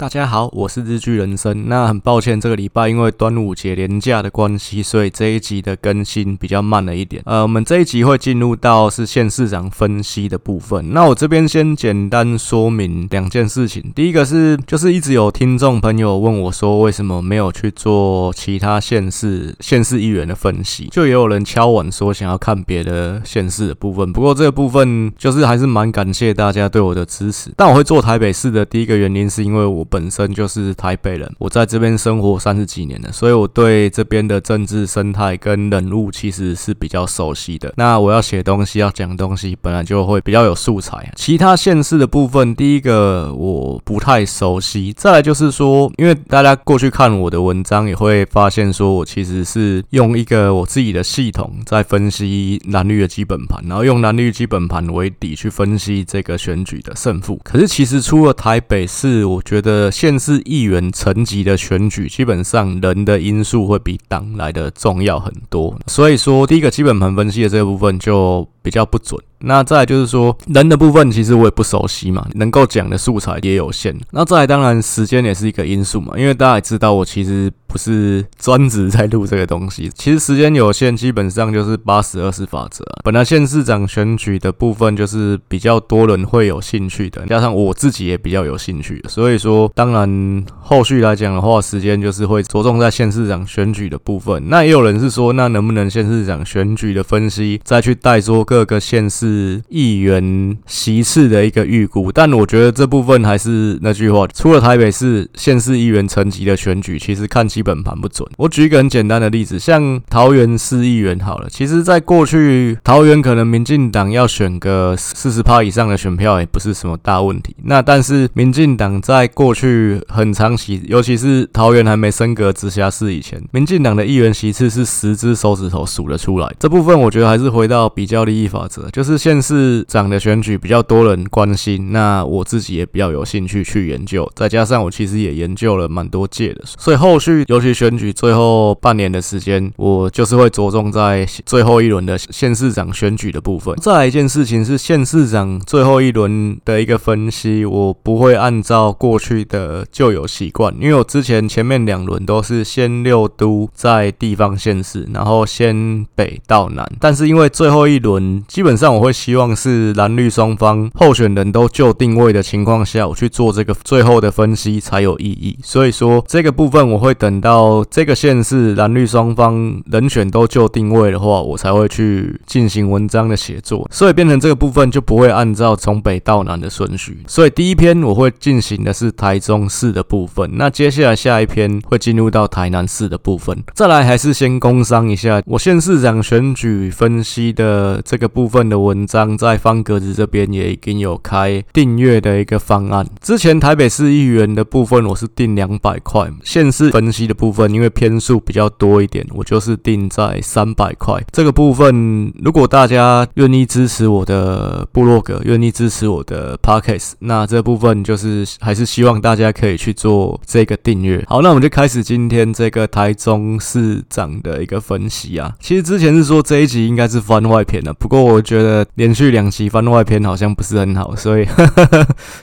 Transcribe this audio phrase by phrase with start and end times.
[0.00, 1.68] 大家好，我是日剧人生。
[1.68, 7.22] 那很抱歉，这个礼拜因为端午节连假的关系，所以这一集的更新比较慢了一点。
[7.26, 10.94] 呃，我们这一集会进入到是县市长分析的部分。
[10.94, 13.92] 那我这边先简单说明两件事情。
[13.94, 20.88] 第一个是，就是一直有听众朋友问我说，为什么没有去做其他县市县市议员的分析？
[20.90, 24.10] 就也有人敲碗说想要看别的县市的部分。
[24.10, 27.52] 不过这个部分就是还是蛮感谢大家对我的支持。
[27.54, 29.86] 但我会做台北市的第一个原因是因为我。
[29.90, 37.74] 本身就是台北人，我在这边生活三十几年了，所以我对这边的政治生态跟人物其实是比较熟悉的。
[37.76, 41.12] 那我要写东西，要讲东西，本来就会比较有素材。
[41.16, 57.40] 其他县市的部分，第一个我不太熟悉，再来就是说，因为大家过去看我的文章，也会发现说我其实是用一个我自己的系统在分析蓝绿的基本盘，然后用蓝绿基本盘为底去分析这个选举的胜负。
[57.42, 59.79] 可是其实除了台北市，我觉得。
[59.88, 65.78] 县市议员层级的选举，基本上人的因素会比党来的重要很多。
[65.86, 69.16] 所以说，第一个基本盘分析的这个部分就比较不准。
[69.42, 73.98] 那再就是说，人的部分其实我也不熟悉嘛，能够讲的素材也有限。
[74.10, 79.90] 那再，当然时间也是一个因素嘛，因为大家也知道我其实不是专职在录这个东西。
[79.94, 82.84] 其实时间有限，基本上就是八十二十法则。
[83.02, 94.42] 本来县市长选举的部分就是比较多人会有兴趣的，加上我自己也比较有兴趣，所以说当然后续来讲的话，时间就是会着重在县市长选举的部分。
[94.48, 99.29] 那也有人是说，那能不能县市长选举的分析再去带说各个县市？
[99.30, 108.28] 是议员席次的一个预估，但我觉得这部分还是那句话，除了台北市县市议员层级的选举，其实看基本盘不准。
[108.36, 117.54] 我举一个很简单的例子，像桃园市议员好了，其实在过去桃园可能民进党要选个四十趴以上的选票也不是什么大问题。
[117.62, 126.48] 那但是民进党在过去很长期，尤其是桃园还没升格直辖市以前，民进党的议员席次是十只手指头数得出来。
[126.58, 129.19] 这部分我觉得还是回到比较利益法则，就是。
[129.20, 143.76] 县市长的选举比较多人关心，那我自己也比较有兴趣去研究，再加上我其实也研究了蛮多届的，所以后续尤其选举最后半年的时间，我就是会着重在最后一轮的县市长选举的部分。
[143.76, 159.09] 再来一件事情是县市长最后一轮的一个分析，我不会按照过去的旧有习惯，因为我之前前面两轮都是先六都在地方县市，然后先北到南，但是因为最后一轮基本上我会。
[159.12, 165.58] 希望是蓝绿双方候选人都就定位的情况下，我去做这个最后的分析才有意义。
[165.62, 173.88] 所以说这个部分我会等到这个县市蓝绿双方人选都就定位的话，我才会去进行文章的写作。
[173.90, 177.18] 所以变成这个部分就不会按照从北到南的顺序。
[177.26, 183.56] 所以第一篇我会进行的是台中市的部分，那接下来下一篇会进入到台南市的部分。
[183.74, 188.99] 再来还是先工商一下我县市长选举分析的这个部分的文。
[189.00, 193.06] 文章在方格子这边也已经有开订阅的一个方案。
[193.22, 201.18] 之前台北市议员的部分我是定两百块，县市分析的部分因为篇数比较多一点，我就是定在三百块。
[201.32, 211.24] 这个部分如果大家愿意支持我的部落格，愿意支持我的 Podcast，那这部分就是还是希望大家可以去做这个订阅。
[211.26, 215.54] 好，那我们就开始今天这个台中市长的一个分析啊。
[215.58, 218.79] 其实之前是说这一集应该是番外篇的，不过我觉得。
[218.94, 221.46] 连续两期番外篇好像不是很好，所以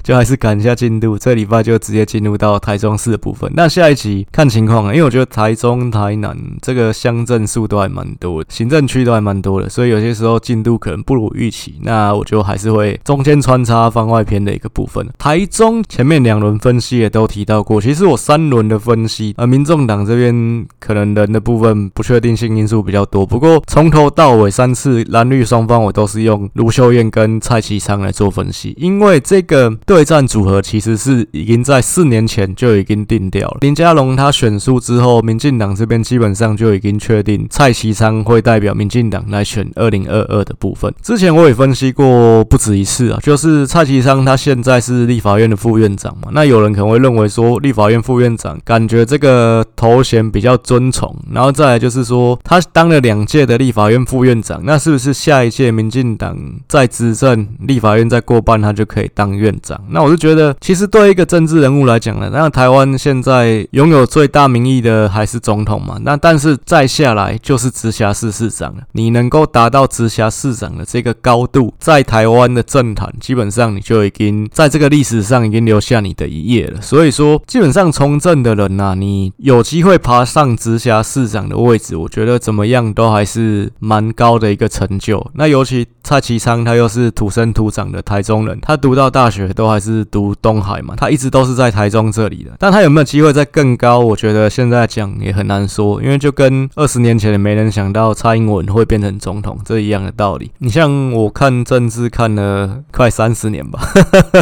[0.04, 1.18] 就还是赶一下进度。
[1.18, 3.52] 这礼拜就直接进入到台中市的部分。
[3.56, 11.76] 那下一集看情况啊，因为我觉得台中、台南这个乡镇数都还蛮多的，行政区都还蛮多的，所以有些时候进度可能不如预期。
[11.82, 15.08] 那我就还是会中间穿插番外篇的一个部分。
[15.18, 26.50] 台中前面两轮分析也都提到过，其实我三轮的分析，呃，民众党这边可能人的部分不确定性因素比较多，不过从头到尾三次蓝绿双方我都是用。
[26.54, 33.58] 卢秀燕跟蔡其昌来做分析，因为这个对战组合其实是已经在四年前就已经定掉了。
[33.62, 40.94] 林佳龙他选书之后，民进党这边基本上就已经确定蔡其昌会代表民进党来选二零二二的部分。
[41.02, 56.36] 之前我也分析过不止一次啊，就是蔡其昌他现在是立法院的副院长嘛，那有人可能会认为说立法院副院长感觉这个头衔比较尊崇，然后再来就是说他当了两届的立法院副院长，那是不是下一届民进党
[56.68, 59.80] 在执政，立法院再过半，他就可以当院长。
[59.90, 65.98] 那我就觉得，其实对一个政治人物来讲呢，那台湾现在拥有最大民意的还是总统嘛。
[66.02, 68.84] 那但是再下来就是直辖市市长了。
[68.94, 76.82] 你能够达到直辖市长的这个高度，在台湾的政坛，基本上你就已经在这个历史上已经留下你的一页了。
[76.82, 85.26] 所以说，基本上从政的人呐、你有机会爬上直辖市长的位置，我觉得怎么样都还是蛮高的一个成就。
[85.36, 92.52] 那尤其蔡其昌，他又是土生土长的台中人，他读到大学都还是读东海嘛，他一直都是在台中这里的。
[92.58, 94.00] 但他有没有机会再更高？
[94.00, 100.50] 我觉得现在讲也很难说，因为就跟二十年前没人想到蔡英文会变成总统这一样的道理。
[100.60, 103.82] 你像我看政治看了快三十年吧，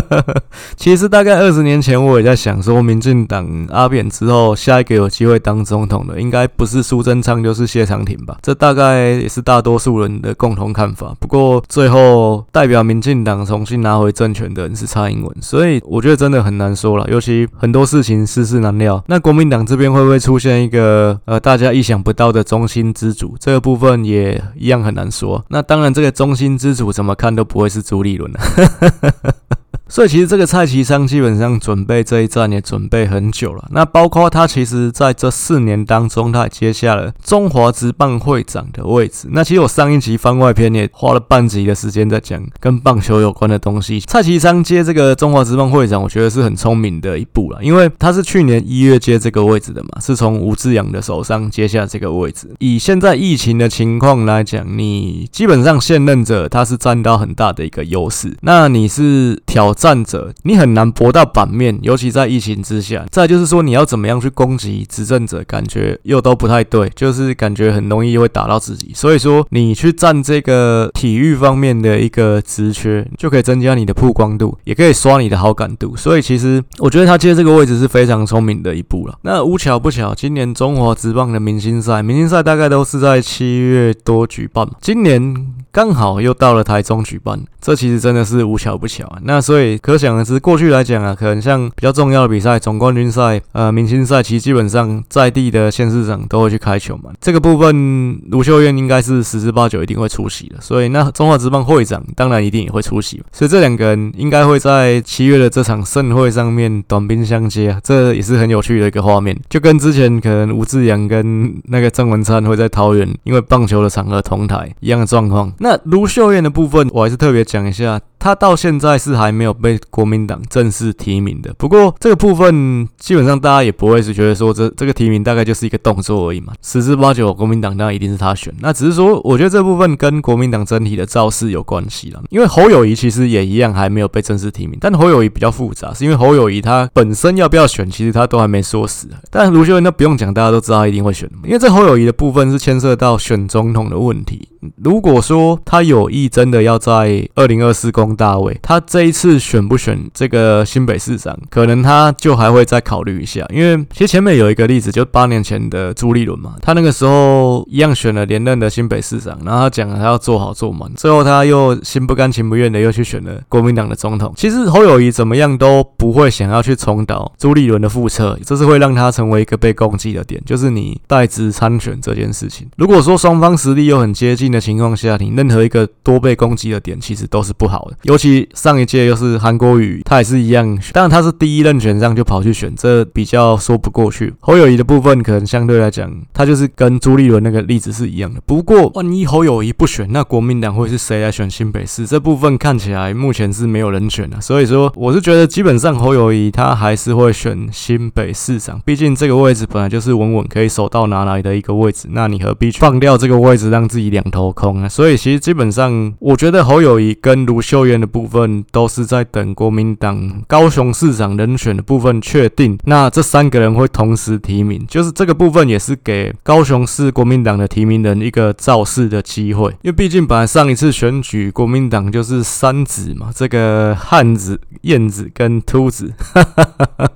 [0.78, 8.38] 其实大概二十年前我也在想说，民进党阿扁之后下一个有机会当总统的，应该不是苏贞昌就是谢长廷吧？
[8.44, 11.16] 这大概也是大多数人的共同看法。
[11.20, 17.08] 不过最后代表民进党重新拿回政权的人是蔡英文，所以我觉得真的很难说了。
[17.10, 23.36] 尤其很多事情世事难料，那国民党这边会不会出现一个呃大家意想不到的中心之主？
[23.40, 25.44] 这个部分也一样很难说。
[25.50, 28.40] 那当然，这个中心之主怎么看都不会是朱立伦了。
[29.88, 33.68] 所以其实这个蔡其昌基本上准备这一战也准备很久了。
[33.72, 39.28] 那包括他其实在这四年当中，他也接下了中华职棒会长的位置。
[39.32, 44.00] 那其实我上一集番外篇也花了半集的时间在讲跟棒球有关的东西。
[44.02, 52.50] 蔡其昌接这个中华职棒会长，我觉得是很聪明的一步了，因为他是去年一月接这个位置的嘛，是从吴志扬的手上接下这个位置。
[52.60, 58.36] 以现在疫情的情况来讲，你基本上现任者他是占到很大的一个优势。
[58.42, 63.06] 那你是挑战者，你很难搏到版面，尤其在疫情之下。
[63.12, 68.92] 再就是说，你要怎么样去攻击执政者，感觉又都不太对，就是感觉很容易会打到自己。
[68.96, 75.96] 所以说，你去占这个体育方面的一个职缺，就可以增加你的曝光度，也可以刷你的好感度。
[75.96, 79.18] 所以其实我觉得他接这个位置是非常聪明的一步了。
[79.24, 85.36] 那无巧不巧，今年中华职棒的明星赛，明星赛大概都是在七月多举办，今年
[85.76, 89.20] 刚好又到了台中举办，这其实真的是无巧不巧啊。
[89.22, 89.66] 那所以。
[89.80, 97.12] 可想而知，过去来讲啊，可能像比较重要的比赛，总冠军赛、呃，明星赛，其实基本上在地的县市长都会去开球嘛。
[97.20, 100.56] 这个部分，卢秀燕应该是十之八九一定会出席的。
[100.62, 103.22] 所以，那中华职棒会长当然一定也会出席。
[103.34, 109.36] 所以，这两个人应该会在七月的这场盛会上面短兵相接啊，这也是很有趣的一个画面。
[109.50, 115.52] 就跟之前可能吴志扬跟那个郑文灿会在桃园因为棒球的场合同台一样的状况。
[115.66, 118.00] 那卢秀燕的部分，我还是特别讲一下。
[118.26, 144.50] 他到现在是还没有被国民党正式提名的，不过这个部分基本上大家也不会是觉得说这这个提名大概就是一个动作而已嘛，十之八九国民党当然一定是他选，那只是说我觉得这部分跟国民党整体的造势有关系了，因为侯友谊其实也一样还没有被正式提名，但侯友谊比较复杂，是因为侯友谊他本身要不要选，其实他都还没说死，但卢秀燕那不用讲，大家都知道他一定会选，因为这侯友谊的部分是牵涉到选总统的问题。
[144.78, 153.46] 如果说他有意真的要在二零二四大卫，他这一次选不选这个新北市长，可能他就还会再考虑一下。
[153.50, 164.34] 因为其实前面有一个例子，就八年前的朱立伦嘛，他那个时候一样选了连任的新北市长，然后他讲了他要做好做满，最后他又心不甘情不愿的又去选了国民党的总统。
[164.36, 172.68] 其实侯友谊怎么样都不会想要去重蹈朱立伦的覆辙，这是会让他成为一个被攻击的点，就是你代职参选这件事情。
[172.78, 177.98] 如果说双方实力又很接近的情况下，你任何一个多被攻击的点，其实都是不好的。
[178.06, 184.32] 尤其上一届又是韩国瑜，他也是一样，当然他是第一任选上就跑去选，这比较说不过去。
[184.42, 188.40] 侯友谊的部分可能相对来讲，他就是跟朱立伦那个例子是一样的。
[188.46, 192.06] 不过万一侯友谊不选，那国民党会是谁来选新北市？
[192.06, 194.40] 这部分看起来目前是没有人选的。
[194.40, 204.88] 所以说，我是觉得基本上侯友谊他还是会选新北市长，毕竟这个位置本来就是稳稳可以手到拿来的一个位置，那你何必去放掉这个位置，让自己两头空啊？
[204.88, 227.12] 所以其实基本上，我觉得侯友谊跟卢秀媛的部分都是在等国民党高雄市长人选的部分确定，那这三个人会同时提名，就是这个部分也是给高雄市国民党的提名人一个造势的机会，因为毕竟本来上一次选举国民党就是三子嘛，这个汉子、燕子跟秃子，哈哈哈哈，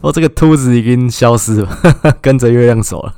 [0.00, 1.78] 哦，这个秃子已经消失了，
[2.20, 3.14] 跟着月亮走了。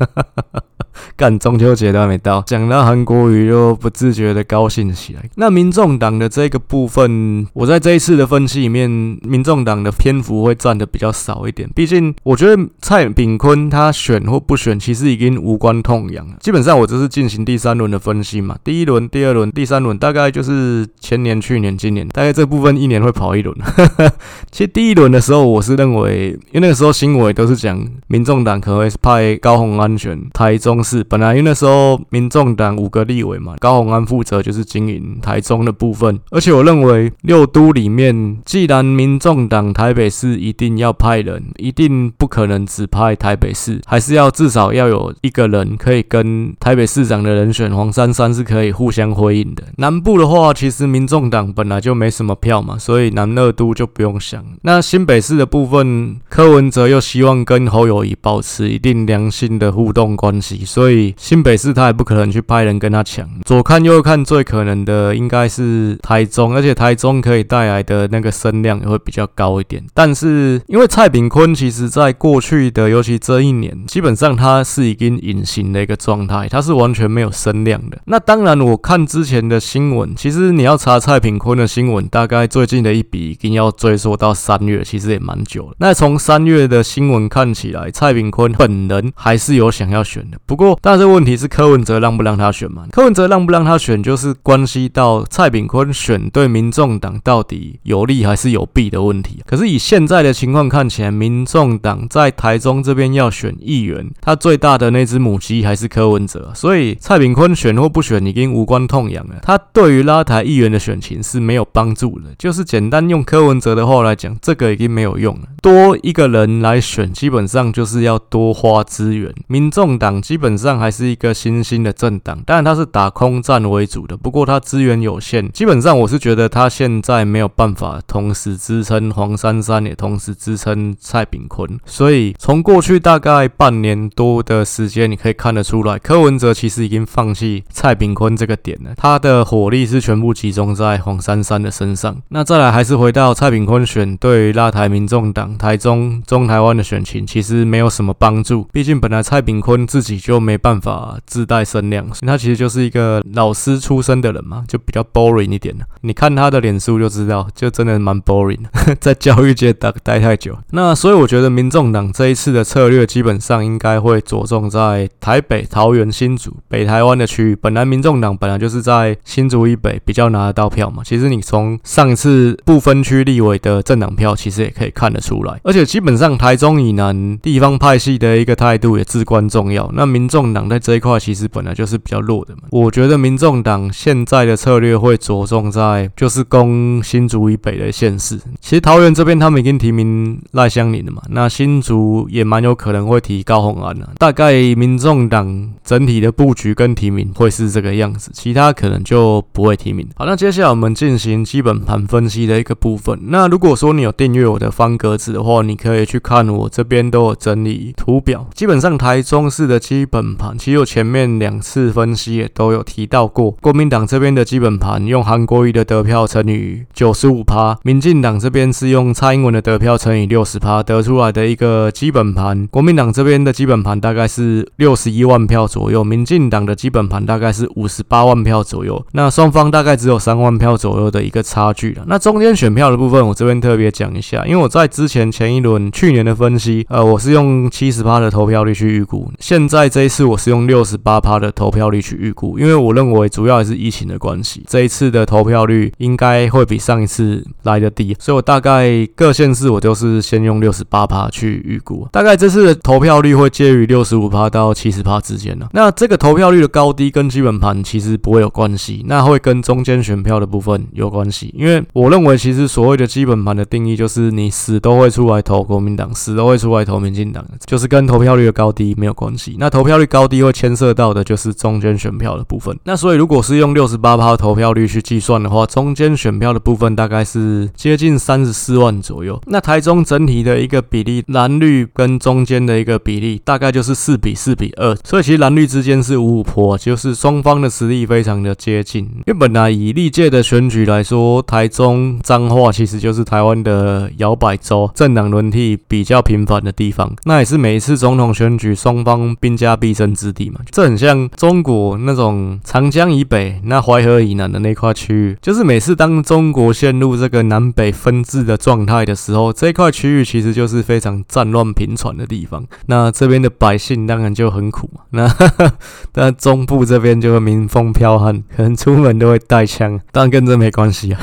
[1.17, 5.23] 干中秋节都还没到，讲到韩国瑜就不自觉的高兴起来。
[5.37, 8.89] 那民众党的这个部分，我在这一次的分析里面，
[9.23, 11.69] 民众党的篇幅会占的比较少一点。
[11.75, 16.35] 毕竟我觉得蔡炳坤他选或不选，其实已经无关痛痒了。
[16.41, 23.57] 基本上我这是进行第三轮的分析嘛，第一轮、第二轮、第三轮，大概就是前年、去年、今年，大概这部分一年会跑一轮。
[24.53, 49.65] 其实第一轮的时候，我是认为，因为那个时候新闻都是讲民众党可能会派高虹安选台中市，本来因为那时候民众党五个立委嘛，高虹安负责就是经营台中的部分，而且我认为六都里面，既然民众党台北市一定要派人，一定不可能只派台北市，还是要至少要有一个人可以跟台北市长的人选黄珊珊是可以互相回应的。
[49.79, 54.45] 南部的话，其实民众党本来就没什么票嘛，所以南二都就不用想。
[54.63, 63.31] 那新北市的部分，柯文哲又希望跟侯友宜保持一定良性的互动关系，所以新北市他也不可能去派人跟他抢。
[63.45, 69.81] 左看右看，最可能的应该是台中，而且台中可以带来的那个声量也会比较高一点。
[69.95, 77.99] 但是因为蔡炳坤其实在过去的，尤其这一年，基本上他是已经隐形的一个状态，他是完全没有声量的。
[78.07, 85.77] 那当然，我看之前的新闻，其实你要查蔡炳坤的新闻，大概最近的一笔已经要追溯到三月，其实也蛮久了。
[85.79, 90.39] 那从三月的新闻看起来，蔡炳坤本人还是有想要选的。
[90.45, 92.87] 不过，但是问题是柯文哲让不让他选嘛？
[92.93, 99.43] 柯文哲让不让他选，就是关系到蔡炳坤选对民众党到底有利还是有弊的问题。
[99.47, 109.37] 可是以现在的情况看起来，民众党在台中这边要选议员，他最大的那只母鸡还是柯文哲，所以蔡炳坤选或不选已经无关痛痒了。
[109.43, 112.27] 他对于拉台议员的选情是没有帮助的。
[112.39, 115.43] 就是简单用柯文哲的话来讲，这个已经没有用了。
[115.63, 119.35] 多一个人来选，基本上就是要多花资源。
[119.47, 125.51] 民众党基本上还是一个新兴的政党，当然他是打空战为主的，不过他资源有限。
[125.53, 131.79] 基本上我是觉得他现在没有办法同时支撑黄珊珊，也同时支撑蔡炳坤。
[131.85, 138.95] 所以从过去大概半年多的时间，你可以看得出来，柯文哲其实已经放弃蔡炳坤这个点了。
[138.97, 142.17] 他的火力是全部集中在黄珊珊的身上。
[142.29, 148.69] 那再来还是回到蔡炳坤选对拉台民众党台中中台湾的选情，其实没有什么帮助。
[148.73, 155.75] 毕竟本来蔡炳坤自己就没办法自带声量，他其实就是一个老师出身的人嘛，就比较 boring 一点。
[156.03, 158.61] 你看他的脸书就知道，就真的蛮 boring，
[159.01, 160.57] 在教育界待待太久。
[160.73, 167.57] 那所以我觉得民众党这一次的策略基本上应该会着重在台北、桃园、新竹、北台湾的区域。
[167.57, 171.03] 本来民众党本来就是在新竹以北比较拿得到票嘛。
[171.05, 175.59] 其实你从上一次不分区立委的政党票，其实也可以看得出来。
[175.65, 179.91] 而且基本上台中以南地方派系的一个态度也至关重要。
[179.95, 182.63] 那民民众党在这一块其实本来就是比较弱的嘛。
[182.71, 188.39] 我觉得民众党现在的策略会着重在就是攻新竹以北的县市。
[188.59, 191.21] 其实桃园这边他们已经提名赖香林了嘛。
[191.29, 194.09] 那新竹也蛮有可能会提高红安的。
[194.17, 200.09] 大概民众党整体的布局跟提名会是这个样子，其他可能就不会提名。
[200.17, 203.19] 好，那接下来我们进行基本盘分析的一个部分。
[203.25, 208.49] 那如果说你有订阅我的方格子的话，你可以去看我这边都有整理图表。
[208.55, 213.51] 基本上台中市的基本盘，其实我前面两次分析也都有提到过。
[213.61, 222.65] 国民党这边的基本盘用韩国瑜的得票乘以九十五趴，民进党这边是用蔡英文的得票乘以六十趴得出来的一个基本盘。
[222.69, 229.05] 国民党这边的基本盘大概是六十一万票左右，民进党的基本盘大概是五十八万票左右。
[229.15, 232.05] 那双方大概只有三万票左右的一个差距了。
[232.07, 255.67] 那中间选票的部分，我这边特别讲一下，因为我在之前前一轮去年的分析，呃，我是用七十趴的投票率去预估，现在这一次我是用六十八趴的投票率去预估，因为我认为主要还是疫情的关系，这一次的投票率应该会比上一次来得低，所以我大概各县市我就是先用六十八趴去预估，大概这次的投票率会介于六十五趴到七十趴之间呢。
[255.73, 269.57] 那这个投票率的高低跟基本盘其实不会有关系，那会跟中间选票的部分有关系，因为我认为其实所谓的基本盘的定义就是你死都会出来投国民党，死都会出来投民进党，就是跟投票率的高低没有关系。
[269.59, 272.79] 那投票率高低会牵涉到的就是中间选票的部分。
[272.85, 279.41] 那所以如果是用六十八趴投票率去计算的话，中间选票的部分大概是接近三十四万左右。
[279.47, 289.05] 那台中整体的一个比例，蓝绿跟中间的一个比例大概就是四比四比二，所以其实蓝绿之间是五五坡，就是双方的实力非常的接近。
[289.05, 297.15] 因为本来以历届的选举来说，台中彰化其实就是台湾的摇摆州，政党轮替比较频繁的地方。
[297.25, 300.61] 那也是每一次总统选举双方兵家必争之地嘛。
[300.71, 312.67] 这很像中国那种长江以北、那淮河以南的那块区域，就是每次当中国陷入这个南北分治的状态的时候，这块区域其实就是非常战乱频传的地方。
[312.87, 315.03] 那这边的百姓当然就很苦嘛。
[315.11, 315.31] 那
[316.11, 321.21] 但中部这边就会民风剽悍，可能出门都会带枪，当然跟这没关系啊。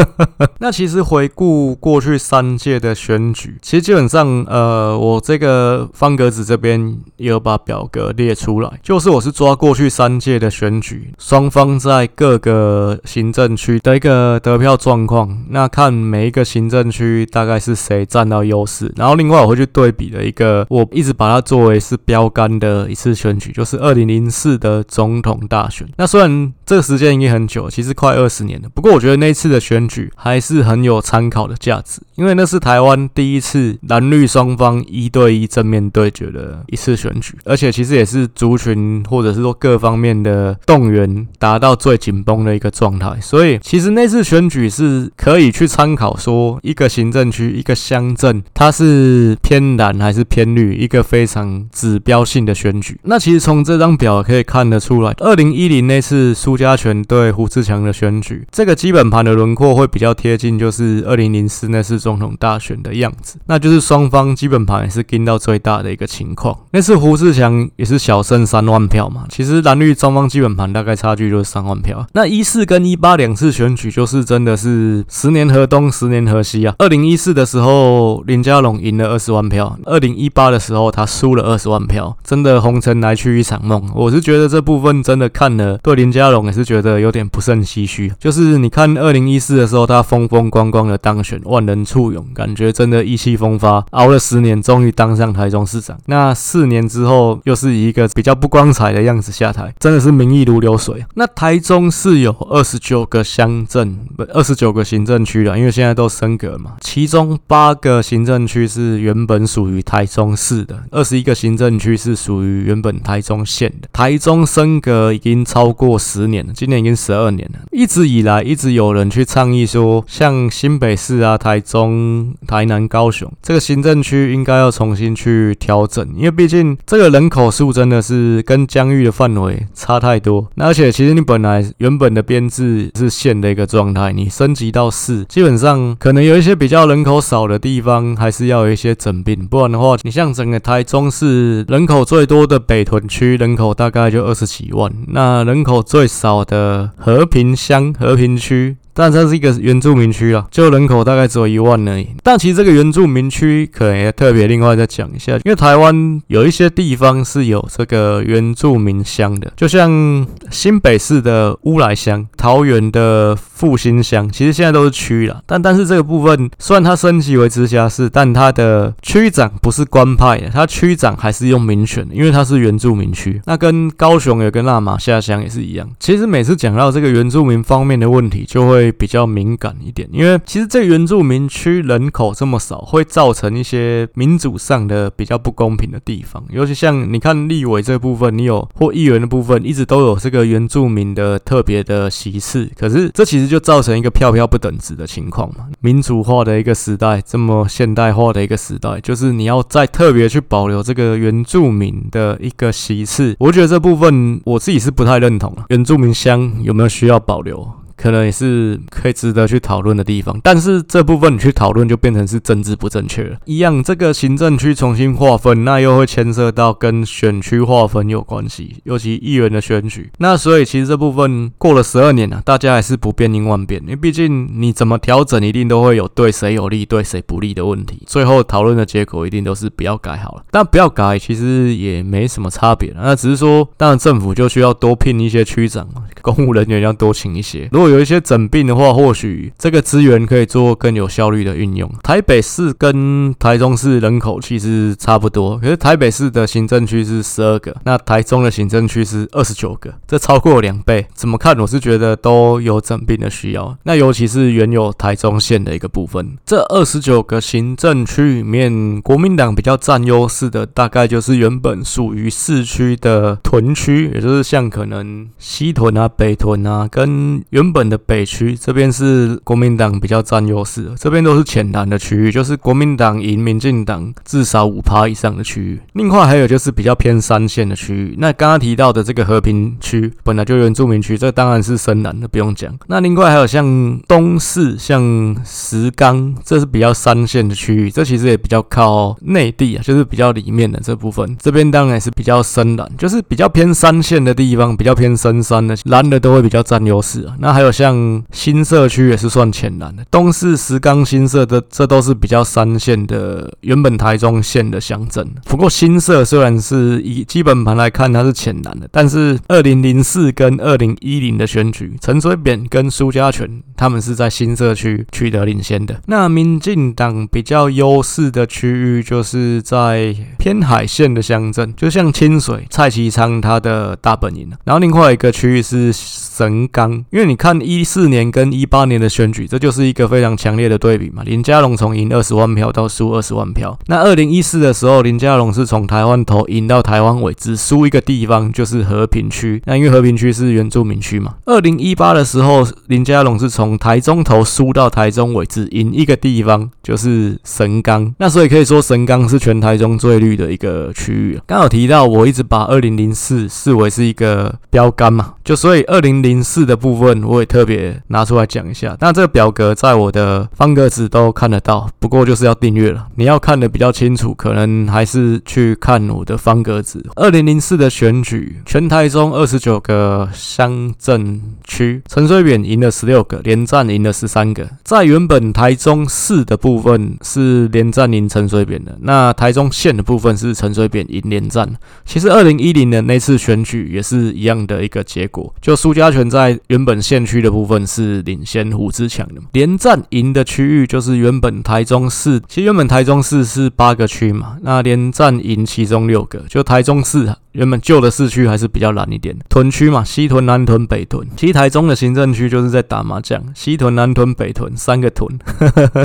[0.60, 25.86] 那其实回顾过去三届的选举，其实基本上，呃，我这个方格子这边也有把表格列出来，就是我是抓过去三届的选举，双方在各个行政区的一个得票状况，那看每一个行政区大概是谁占到优势，然后另外我会去对比的一个，我一直把它作为是标杆的一次选举，就是二零零四的总统大选。
[25.96, 52.98] 那虽然这个时间已经很久，其实快二十年了，不过我觉得那次的选举还是很有参考的价值，因为那是台湾第一次蓝绿双方一对一正面对决的一次选举，而且其其实也是族群或者是说各方面的动员达到最紧绷的一个状态，所以其实那次选举是可以去参考说一个行政区、一个乡镇它是偏蓝还是偏绿，一个非常指标性的选举。
[53.02, 66.58] 那其实从这张表可以看得出来，二零一零那次苏家全对胡志强的选举，这个基本盘的轮廓会比较贴近，就是二零零四那次总统大选的样子，那就是双方基本盘也是跟到最大的一个情况。
[66.70, 72.06] 那次胡志强也是小胜三万票嘛，其实蓝绿双方基本盘大概差距就是三万票。
[72.12, 76.74] 那一四跟一八两次选举就是真的是十年河东十年河西啊。
[76.78, 83.82] 二零一四的时候林佳龙赢了二十万票，二零一八的时候他输了二十万票，真的红尘来去一场梦。
[83.94, 95.98] 我是觉得这部分真的看了对林佳龙也是觉得有点不胜唏嘘，就是你看二零一四的时候他风风光光的当选，万人簇拥，感觉真的意气风发，熬了十年终于当上台中市长。
[96.06, 101.04] 那四年之后又是以一个比较不光彩的样子下台，真的是民意如流水。
[101.14, 113.88] 那台中是有二十九个乡镇，不，二十九个行政区了，因为现在都升格嘛，其中八个行政区是原本属于台中市的，二十一个行政区是属于原本台中县的。
[113.92, 130.48] 台中升格已经超过十年了，今年已经十二年了，一直以来一直有人去倡议说，像新北市啊、台中、台南、高雄这个行政区应该要重新去调整，因为毕竟这个人口数真的是跟疆域的范围差太多。
[130.56, 148.76] 而且其实你本来原本的编制是县的一个状态，你升级到市，基本上可能有一些比较人口少的地方还是要有一些整并，不然的话，你像整个台中市人口最多的北屯区人口大概就二十几万，那人口最少的和平乡和平区。
[148.94, 152.08] 但它是一个原住民区啊，就人口大概只有一万而已。
[152.22, 165.42] 但其实这个原住民区可能也特别另外再讲一下，因为台湾有一些地方是有这个原住民乡的，就像新北市的乌来乡、桃园的复兴乡，其实现在都是区了。
[165.44, 173.40] 但但是这个部分虽然它升级为直辖市，但它的区长不是官派的，它区长还是用民选的，因为它是原住民区。
[173.46, 175.88] 那跟高雄有个那玛夏乡也是一样。
[175.98, 178.83] 其实每次讲到这个原住民方面的问题，就会。
[178.84, 186.44] 会比较敏感一点，因为其实这个原住民区人口这么少，会造成一些民主上的比较不公平的地方。
[186.50, 192.70] 尤其像你看立委这部分，你有或议员的部分，一直都有这个原住民的特别的席次。
[192.78, 195.66] 可是这其实就造成一个票票不等值的情况嘛。
[195.80, 205.64] 民主化的一个时代，这么现代化的一个时代，就是你要再特别去保留这个原住民的一个席次，我觉得这部分我自己是不太认同了。
[205.70, 207.66] 原住民乡有没有需要保留？
[207.96, 213.36] 可能也是可以值得去讨论的地方，但是这部分你去讨论就变成是政治不正确了。
[213.44, 220.10] 一样，这个行政区重新划分，那又会牵涉到跟选区划分有关系，尤其议员的选举。
[220.18, 228.02] 那所以其实这部分过了十二年了，大家还是不变应万变，因为毕竟你怎么调整，一定都会有对谁有利、对谁不利的问题。
[228.06, 232.92] 最后讨论的结果一定都是不要改好了，但不要改其实也没什么差别。
[232.96, 235.88] 那只是说，当然政府就需要多聘一些区长，
[236.22, 237.68] 公务人员要多请一些。
[237.72, 241.90] 如果有一些整并的话，或许这个资源可以做更有效率的运用。
[242.02, 251.06] 台北市跟台中市人口其实差不多，可是台北市的行政区是十二个，那台中的行政区是二十九个，这超过两倍。
[251.14, 251.58] 怎么看？
[251.58, 253.76] 我是觉得都有整并的需要。
[253.84, 275.80] 那尤其是原有台中县的一个部分，这二十九个行政区里面，国民党比较占优势的，大概就是原本属于市区的屯区，也就是像可能西屯啊、北屯啊，跟原本的北区这边是国民党比较占优势，这边都是浅蓝的区域，就是国民党赢民进党至少五趴以上的区域。
[275.94, 282.72] 另外还有就是比较偏三线的区域，那刚刚提到的这个和平区本来就原住民区，这当然是深蓝的，不用讲。
[282.86, 297.34] 那另外还有像东势、像石冈，这是比较三线的区域，这其实也比较靠内地啊，就是比较里面的这部分，这边当然也是比较深蓝，就是比较偏三线的地方，比较偏深山的蓝的都会比较占优势啊。
[297.40, 305.28] 那还像新社区也是算浅蓝的，东势、石冈、新社的这都是比较三线的，原本台中县的乡镇。
[305.44, 316.00] 不过新社虽然是以基本盘来看它是浅蓝的，但是二零零四跟二零一零的选举，陈水扁跟苏家全他们是在新社区取得领先的。
[316.06, 324.50] 那民进党比较优势的区域就是在偏海县的乡镇，就像清水、蔡其昌他的大本营。
[324.64, 331.22] 然后另外一个区域是神冈，因为你看一四年跟一八年的选举，这就是一个非常强烈的对比嘛。
[331.22, 339.62] 林佳龙从赢二十万票到输二十万票，那二零一四的时候，林佳龙是从台湾头赢到台湾尾，只输一个地方就是和平区。
[339.66, 341.34] 那因为和平区是原住民区嘛。
[341.44, 348.14] 二零一八的时候，林佳龙是从台中头输到台中尾，只赢一个地方就是神冈。
[348.18, 351.38] 那所以可以说神冈是全台中最绿的一个区域。
[351.46, 356.14] 刚好提到，我一直把二零零四视为是一个标杆嘛，就所以二零。
[356.24, 363.06] 零四的部分我也特别拿出来讲一下，那这个表格在我的方格子都看得到，不过就是要订阅了。
[363.16, 367.04] 你要看的比较清楚，可能还是去看我的方格子。
[367.16, 374.66] 二零零四的选举，全台中二十九个乡镇区，陈水扁赢了十六个，连战赢了十三个。
[374.82, 381.70] 在原本台中市的部分是连战赢陈水扁的，那台中县的部分是陈水扁赢连战。
[382.06, 392.40] 其实二零一零的那次选举也是一样的一个结果，就苏家权在原本县区区的部分是领先胡志强的，连战赢的区域就是原本台中市。
[392.46, 399.36] 其实原本台中市是八个区嘛，那连战赢其中六个，就台中市原本旧的市区还是比较蓝一点。
[399.48, 401.26] 屯区嘛，西屯、南屯、北屯。
[401.36, 405.28] 其实台中的行政区就是在打麻将，西屯、南屯、北屯三个屯，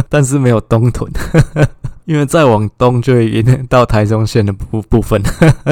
[0.10, 1.12] 但是没有东屯。
[2.10, 5.22] 因为再往东就已经到台中县的部部分，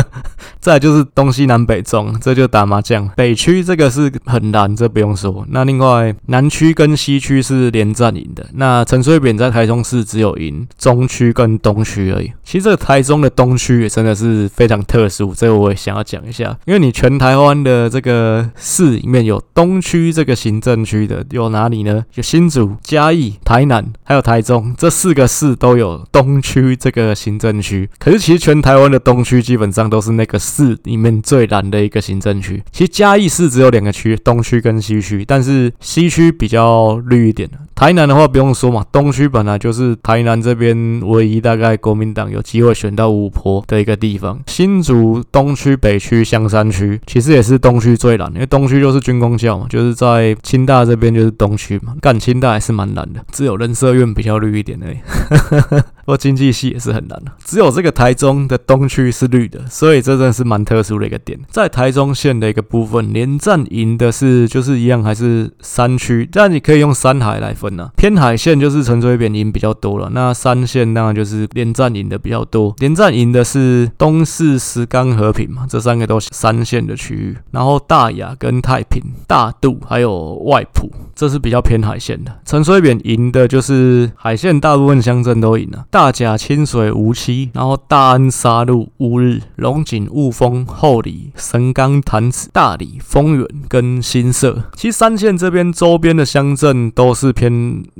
[0.62, 3.10] 再就是东西南北中，这就打麻将。
[3.15, 5.43] 北区这个是很难，这不用说。
[5.50, 8.45] 那另外南区跟西区是连战赢的。
[8.54, 12.32] 那陈水扁在台中市只有赢中区跟东区而已。
[12.43, 16.56] 其实这个台中的东区也真的是非常特殊，这个我也想要讲一下。
[16.65, 22.06] 因为你全台湾的这个市里面有东区这个行政区的有哪里呢？
[22.13, 26.27] 有新竹、嘉义、台南，还有台中，这四个市都有东。
[26.28, 32.62] 东区这个行政区，可是其实全台湾的东区基本上都是那个市里面最蓝的一个行政区。
[32.70, 37.50] 其实嘉义市只有两个区，东区跟西区，但是西区比较绿一点。
[37.78, 44.42] 台南的话不用说嘛，东区本来就是台南这边唯一大概国民党有机会选到五坡的一个地方。
[44.48, 54.98] 新竹东区、北区、香山区其实也是东区最蓝，因为东区就是军工教嘛，就是在清大这边就是东区嘛，干清大还是蛮蓝的，只有人社院比较绿一点而已。
[56.08, 61.38] 不过经济系也是很难的，只有这个台中的东区是绿的，所以这真的是蛮特殊的一个点。
[61.52, 67.90] 在台中县的一个部分，连战赢的是就是一样还是山区，但你可以用山海来分啊。
[67.96, 72.74] 偏海线就是陈水扁赢比较多了，那三线当然就是连战赢的比较多。
[72.80, 77.38] 连战赢的是东势、石冈、和平嘛，这三个都是三线的区域。
[77.52, 82.32] 然后大雅跟太平、大肚还有外埔，这是比较偏海线的。
[82.46, 85.86] 陈水扁赢的就是海线，大部分乡镇都赢了。
[85.90, 94.64] 大甲、清水、梧栖，然后大安、沙鹿、乌日、龙井、雾峰、后里、神冈、潭子、大里、丰原跟新社。
[94.76, 97.52] 其实三线这边周边的乡镇都是偏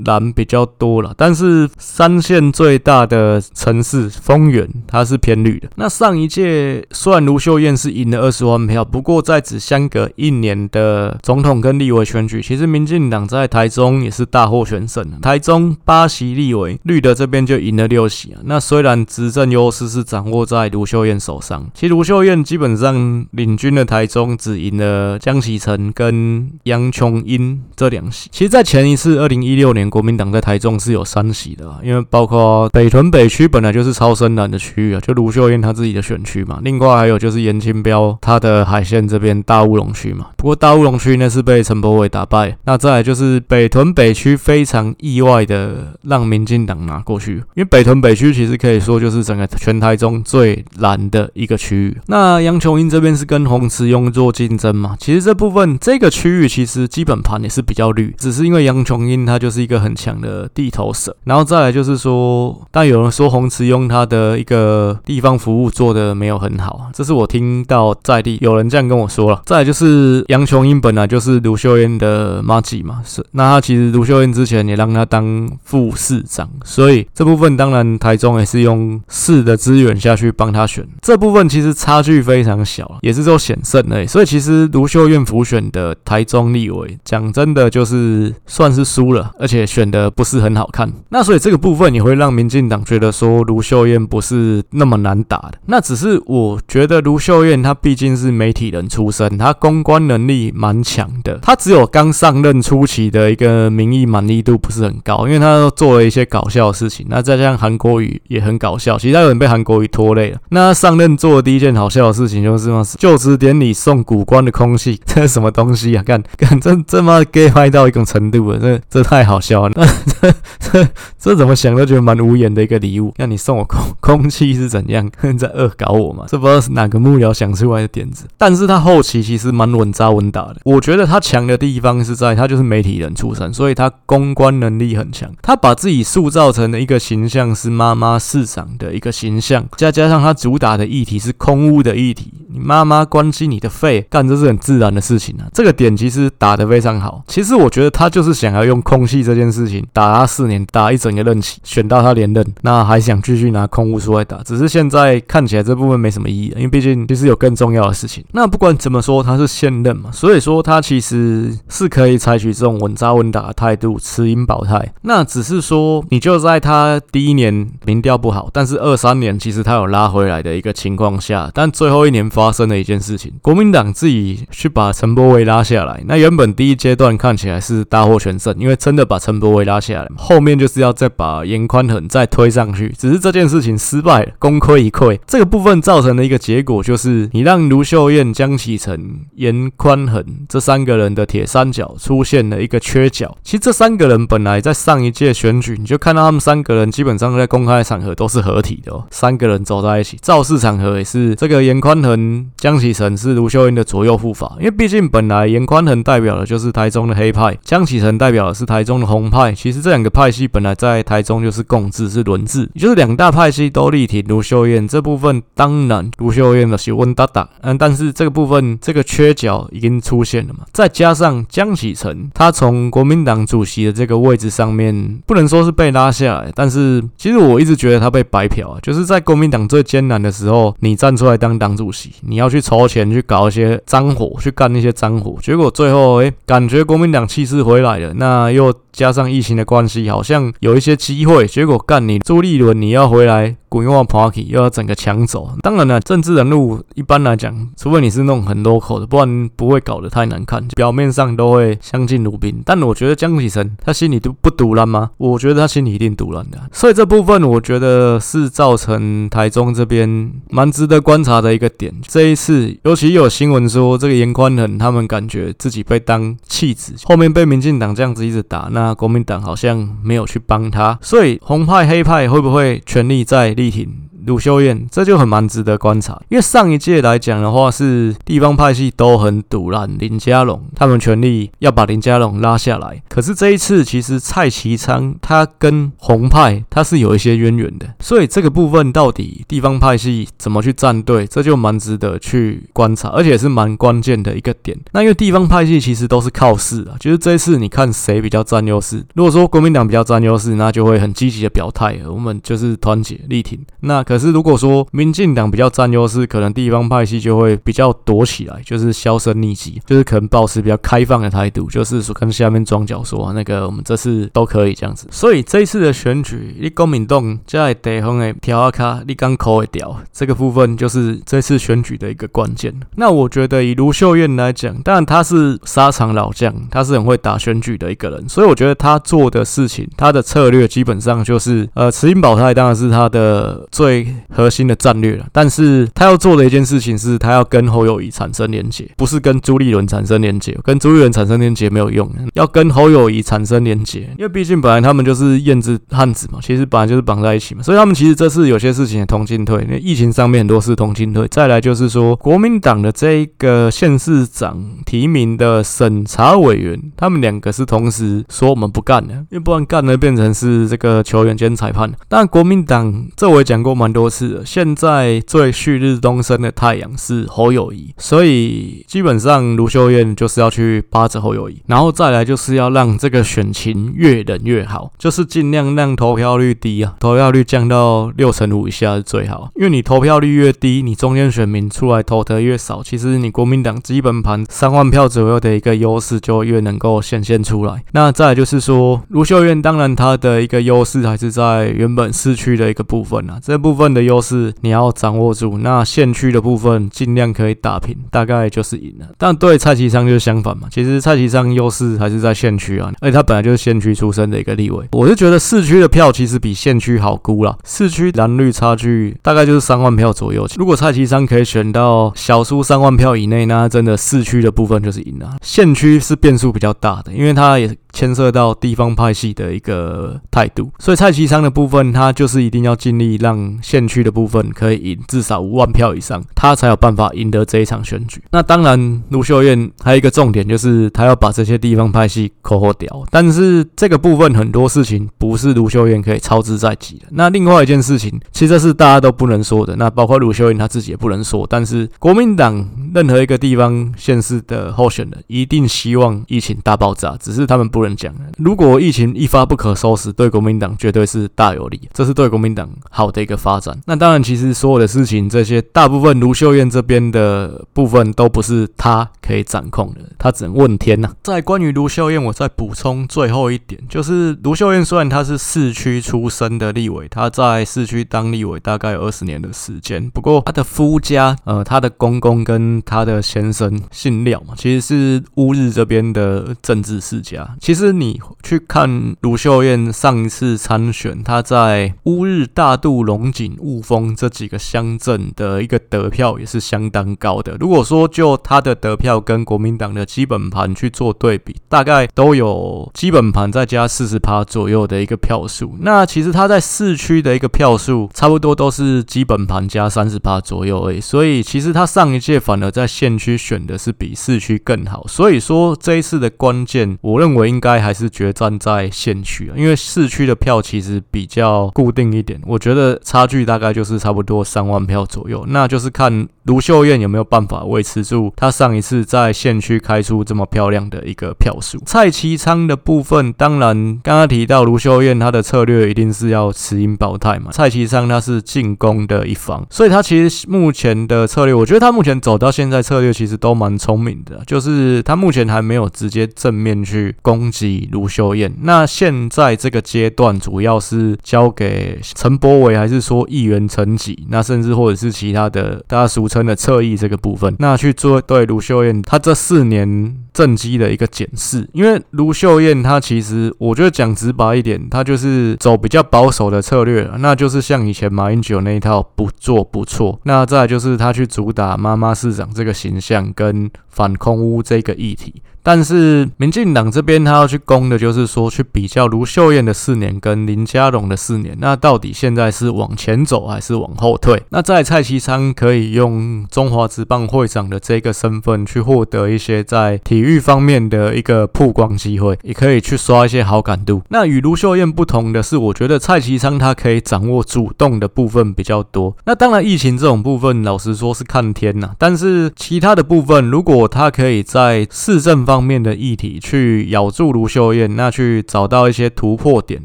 [0.04, 5.68] 蓝比较多了，但是三线最大的城市丰原它是偏绿的。
[5.74, 15.04] 那上一届虽然卢秀燕是赢了二十万票，不过在只相隔一年的总统跟立委选举，其实民进党在台中也是大获全胜。
[15.20, 17.88] 台中八席立委，绿的这边就赢了。
[17.88, 28.28] 六席啊，那虽然执政优势是掌握在卢秀燕手上，其实卢秀燕基本上领军的台中只赢了江启臣跟杨琼英这两席。
[28.30, 36.60] 其实，在前一次二零一一六年国民党在台中是有三席的，因为包括北屯北区本来就是超深蓝的区域啊，就卢秀燕她自己的选区嘛。
[36.62, 40.26] 另外还有就是严清标他的海线这边大乌龙区嘛。
[40.36, 42.56] 不过大乌龙区那是被陈柏伟打败。
[42.64, 51.96] 那再来就是北屯北区非常意外的让民进党拿过去，因为北屯北区其实可以说就是整个全台中最蓝的一个区域。
[52.06, 54.96] 那杨琼英这边是跟洪慈庸做竞争嘛？
[54.98, 61.14] 其实这部分这个区域其实基本盘也是比较绿，只是因为杨琼英他就是一个很强的地头蛇。
[61.24, 69.42] 然后再来就是说，但有人说洪慈庸他的一个地方服务做的没有很好，这是我听到在地有人这样跟我说了。
[69.44, 80.86] 再来就是杨琼英本来就是卢秀燕的妈吉嘛，是那他其实卢秀燕之前也让他当副市长，所以这部分当然台中也是用市的资源下去帮他选。
[81.02, 84.06] 这部分其实差距非常小，也是说险胜而已。
[84.06, 90.92] 所以其实卢秀燕辅选的台中立委，讲真的就是算是输了，而且选的不是很好看。
[91.10, 95.54] 那所以这个部分也会让民进党觉得说卢秀燕不是那么难打的。
[95.66, 101.38] 那只是我觉得卢秀燕她毕竟是媒体人出身，她公关能力蛮强的。
[101.42, 107.06] 她只有刚上任初期的一个民意满意度不是很高，因为她做了一些搞笑的事情。
[107.08, 110.38] 那再加上韩国瑜也很搞笑，其实他有人被韩国瑜拖累了。
[110.50, 116.02] 那上任做的第一件好笑的事情就是嘛，就职典礼送古关的空气，这是什么东西啊？
[116.02, 119.72] 干干这这么 gay 坏到一种程度了，这这太好笑了。
[119.74, 119.86] 那
[120.20, 123.14] 这这这怎么想都觉得蛮无言的一个礼物。
[123.16, 125.10] 那你送我空空气是怎样？
[125.38, 126.26] 在恶搞我吗？
[126.28, 128.26] 这不知道是哪个幕僚想出来的点子。
[128.36, 130.56] 但是他后期其实蛮稳扎稳打的。
[130.64, 135.30] 我觉得他强的地方是在他就是媒体人出身，所以他公关能力很强。
[135.40, 142.30] 他把自己塑造成的一个形象是妈妈市长的一个形象，再加上他主打的议题是空污的议题。
[142.50, 145.48] 你妈妈关心你的肺，干这是很自然的事情啊。
[145.54, 147.22] 这个点其实打得非常好。
[147.26, 154.42] 其实我觉得他就是想要用空空气这件事情打他四年，打一整个任期，选到他连任，那还想继续拿空屋出来打。
[154.42, 158.24] 只是现在看起来这部分没什么意义，因为毕竟其实有更重要的事情。
[158.32, 164.92] 那不管怎么说，他是现任嘛，所以说他其实是可以采取这种稳扎稳打的态度，持盈保泰。
[165.02, 176.02] 那只是说，你就在他第一年民调不好，但是二三年其实他有拉回来的一个情况下，但最后一年发生了一件事情，国民党自己去把陈柏惟拉下来。
[176.06, 182.88] 那原本第一阶段看起来是大获全胜，因为真的把陈柏惟拉下来，后面就是要再把严宽恒再推上去。
[182.96, 185.18] 只是这件事情失败了，功亏一篑。
[185.26, 193.36] 这个部分造成的一个结果就是，你让卢秀燕、江启臣、严宽恒这三个人的铁三角出现了一个缺角。
[193.44, 209.52] 其实这三个人本来在上一届选举，你就看到他们三个人基本上在公开场合都是合体的哦，三个人走在一起，造势场合也是这个严宽恒、江启臣是卢秀燕的左右护法，因为毕竟本来严宽恒代表的就是台中的黑派，江启臣代表的是台台中的红派。
[209.52, 214.86] 其实这两个派系本来在台中就是共治，是轮治，就是两大派系都力挺卢秀燕。
[214.86, 243.54] 这部分当然卢秀燕的是温哒哒，嗯，但是这个部分这个缺角已经出现了嘛，再加上江启臣他从国民党主席的这个位置上面，不能说是被拉下来，但是其实我一直觉得他被白嫖啊，就是在国民党最艰难的时候，你站出来当党主席，你要去筹钱去搞一些脏活，去干那些脏活，结果最后诶，感觉国民党气势回来了，那又 вот 加上疫情的关系，好像有一些机会，结果干你朱立伦你要回来。
[243.70, 252.62] 滚又要 party 又要整个抢走，当然了，政治人物一般来讲，除非你是弄很 local 的，不然不会搞得太难看，表面上都会相敬如宾。
[252.64, 255.10] 但我觉得江启臣他心里都不独烂吗？
[255.18, 256.58] 我觉得他心里一定独烂的。
[256.72, 261.92] 所以这部分我觉得是造成台中这边蛮值得观察的一个点。
[262.06, 273.48] 这一次，尤其有新闻说这个严宽恒他们感觉自己被当弃子，后面被民进党这样子一直打，那国民党好像没有去帮他，所以红派黑派会不会全力在？
[273.58, 276.20] 力挺卢秀燕，这就很蛮值得观察。
[276.28, 283.02] 因为上一届来讲的话，是地方派系都很堵烂林佳龙，他们全力要把林佳龙拉下来。
[283.08, 294.78] 可是这一次，其实蔡其昌他跟红派他是有一些渊源的，所以这个部分到底地方派系怎么去站队，这就蛮值得去观察，而且是蛮关键的一个点。
[294.92, 299.04] 那因为地方派系其实都是靠势啊，就是这一次你看谁比较占优势。
[299.14, 303.58] 如果说国民党比较占优势，那就会很积极的表态，我们就是团结力挺。
[303.80, 315.06] 那可可是如果说民进党比较占优势，可能地方派系就会比较躲起来，就是销声匿迹，就是可能保持比较开放的态度，就是说跟下面庄脚说那个我们这次都可以这样子。
[315.12, 322.74] 所以这一次的选举，你公民党在地方的调啊卡，你刚扣一掉，这个部分就是这次选举的一个关键。
[322.96, 335.26] 那我觉得以卢秀燕来讲，当然他是沙场老将，他是很会打选举的一个人，所以我觉得他做的事情，他的策略基本上就是，呃，慈英保泰当然是他的最核心的战略了。
[335.32, 351.26] 但是他要做的一件事情是，他要跟侯友谊产生连结，不是跟朱立伦产生连结，跟朱立伦产生连结没有用，要跟侯友谊产生连结，因为毕竟本来他们就是燕子汉子嘛，其实本来就是绑在一起嘛，所以他们其实这次有些事情也同进退，因为疫情上面很多事同进退。
[351.28, 361.90] 再来就是说，国民党的这一个县市长提名的审查委员，他们两个是同时说我们不干的，因为不然干了变成是这个球员兼裁判。
[362.08, 387.82] 但国民党这我也讲过嘛蛮多次了，现在最旭日东升的太阳是侯友谊，所以基本上卢秀燕就是要去扒着侯友谊，然后再来就是要让这个选情越冷越好，就是尽量让投票率低啊，投票率降到六成五以下是最好，因为你投票率越低，你中间选民出来投的越少，其实你国民党基本盘三万票左右的一个优势就越能够显现出来。
[387.92, 395.56] 那再来就是说，卢秀燕当然她的一个优势还是在原本市区的一个部分啊，这部分分的优势你要掌握住。
[395.58, 399.06] 那县区的部分尽量可以打平，大概就是赢了。
[399.16, 404.86] 但对蔡其昌就是相反嘛，其实蔡其昌优势还是在县区啊，而且他本来就是县区出身的一个立委。
[404.92, 410.46] 我是觉得市区的票其实比县区好估啦，市区蓝绿差距大概就是三万票左右。
[410.56, 415.36] 如果蔡其昌可以选到小输三万票以内，那真的市区的部分就是赢了。
[415.40, 428.22] 县区是变数比较大的，因为他也牵涉到地方派系的一个态度，所以蔡其昌的部分他就是一定要尽力让县区的部分可以赢至少五万票以上，他才有办法赢得这一场选举。
[428.30, 437.06] 那当然，卢秀燕还有一个重点就是他要把这些地方派系扣掉，但是这个部分很多事情不是卢秀燕可以操之在己的。
[437.10, 448.14] 那另外一件事情，其实是大家都不能说的，那包括卢秀燕他自己也不能说，但是国民党任何一个地方县市的候选人一定希望疫情大爆炸，只是他们不能讲。
[448.36, 453.78] 如果疫情一发不可收拾，对国民党绝对是大有利，这是对国民党好的一个发展。
[453.86, 477.48] 那当然，其实所有的事情，这些大部分卢秀燕这边的部分都不是他可以掌控的，他只能问天呐、在关于卢秀燕，我再补充最后一点，就是卢秀燕虽然她是市区出身的立委，她在市区当立委大概有二十年的时间，不过她的夫家，呃，她的公公跟她的先生姓廖嘛，其实是乌日这边的政治世家。
[477.68, 487.58] 其实你去看卢秀燕上一次参选，她在乌日、大肚、龙井、雾峰这几个乡镇的一个得票也是相当高的。
[487.60, 495.74] 如果说就她的得票跟国民党的基本盘去做对比，大概都有基本盘再加四十趴左右的一个票数。
[495.80, 501.02] 那其实她在市区的一个票数差不多都是基本盘加三十趴左右而已。
[501.02, 505.06] 所以其实她上一届反而在县区选的是比市区更好。
[505.06, 512.40] 所以说这一次的关键，我认为应应该还是决战在县区啊，因为市区的票其实比较固定一点。
[512.46, 521.82] 我觉得差距大概就是差不多三万票左右，那就是看卢秀燕有没有办法维持住她上一次在县区开出这么漂亮的一个票数。
[521.84, 538.52] 蔡其昌的部分，当然刚刚提到卢秀燕她的策略一定是要持英保泰嘛，蔡其昌他是进攻的一方，所以他其实目前的策略，我觉得他目前走到现在策略其实都蛮聪明的，就是他目前还没有直接正面去攻击卢秀燕。
[538.62, 551.68] 那现在这个阶段主要是交给陈柏伟，还是说议员层级，那甚至或者是其他的大家俗称的侧翼这个部分，那去做对卢秀燕他这四年政绩的一个检视。
[551.72, 560.20] 因为卢秀燕她其实我觉得讲直白一点，她就是走比较保守的策略，那就是像以前马英九那一套不做不错。
[560.24, 565.42] 那再就是她去主打妈妈市长这个形象跟反空污这个议题。
[565.68, 574.42] 但是民进党这边他要去攻的，就是说去比较卢秀燕的四年跟林佳龙的四年，那到底现在是往前走还是往后退？
[574.48, 584.00] 那在蔡其昌可以用中华职棒会长的这个身份去获得一些在体育方面的一个曝光机会，也可以去刷一些好感度。
[584.08, 589.14] 那与卢秀燕不同的是，我觉得蔡其昌他可以掌握主动的部分比较多。
[589.26, 591.90] 那当然疫情这种部分，老实说是看天呐。
[591.98, 599.82] 但是其他的部分，如果他可以在市政方方面的议题去咬住卢秀燕，那去找到一些突破点，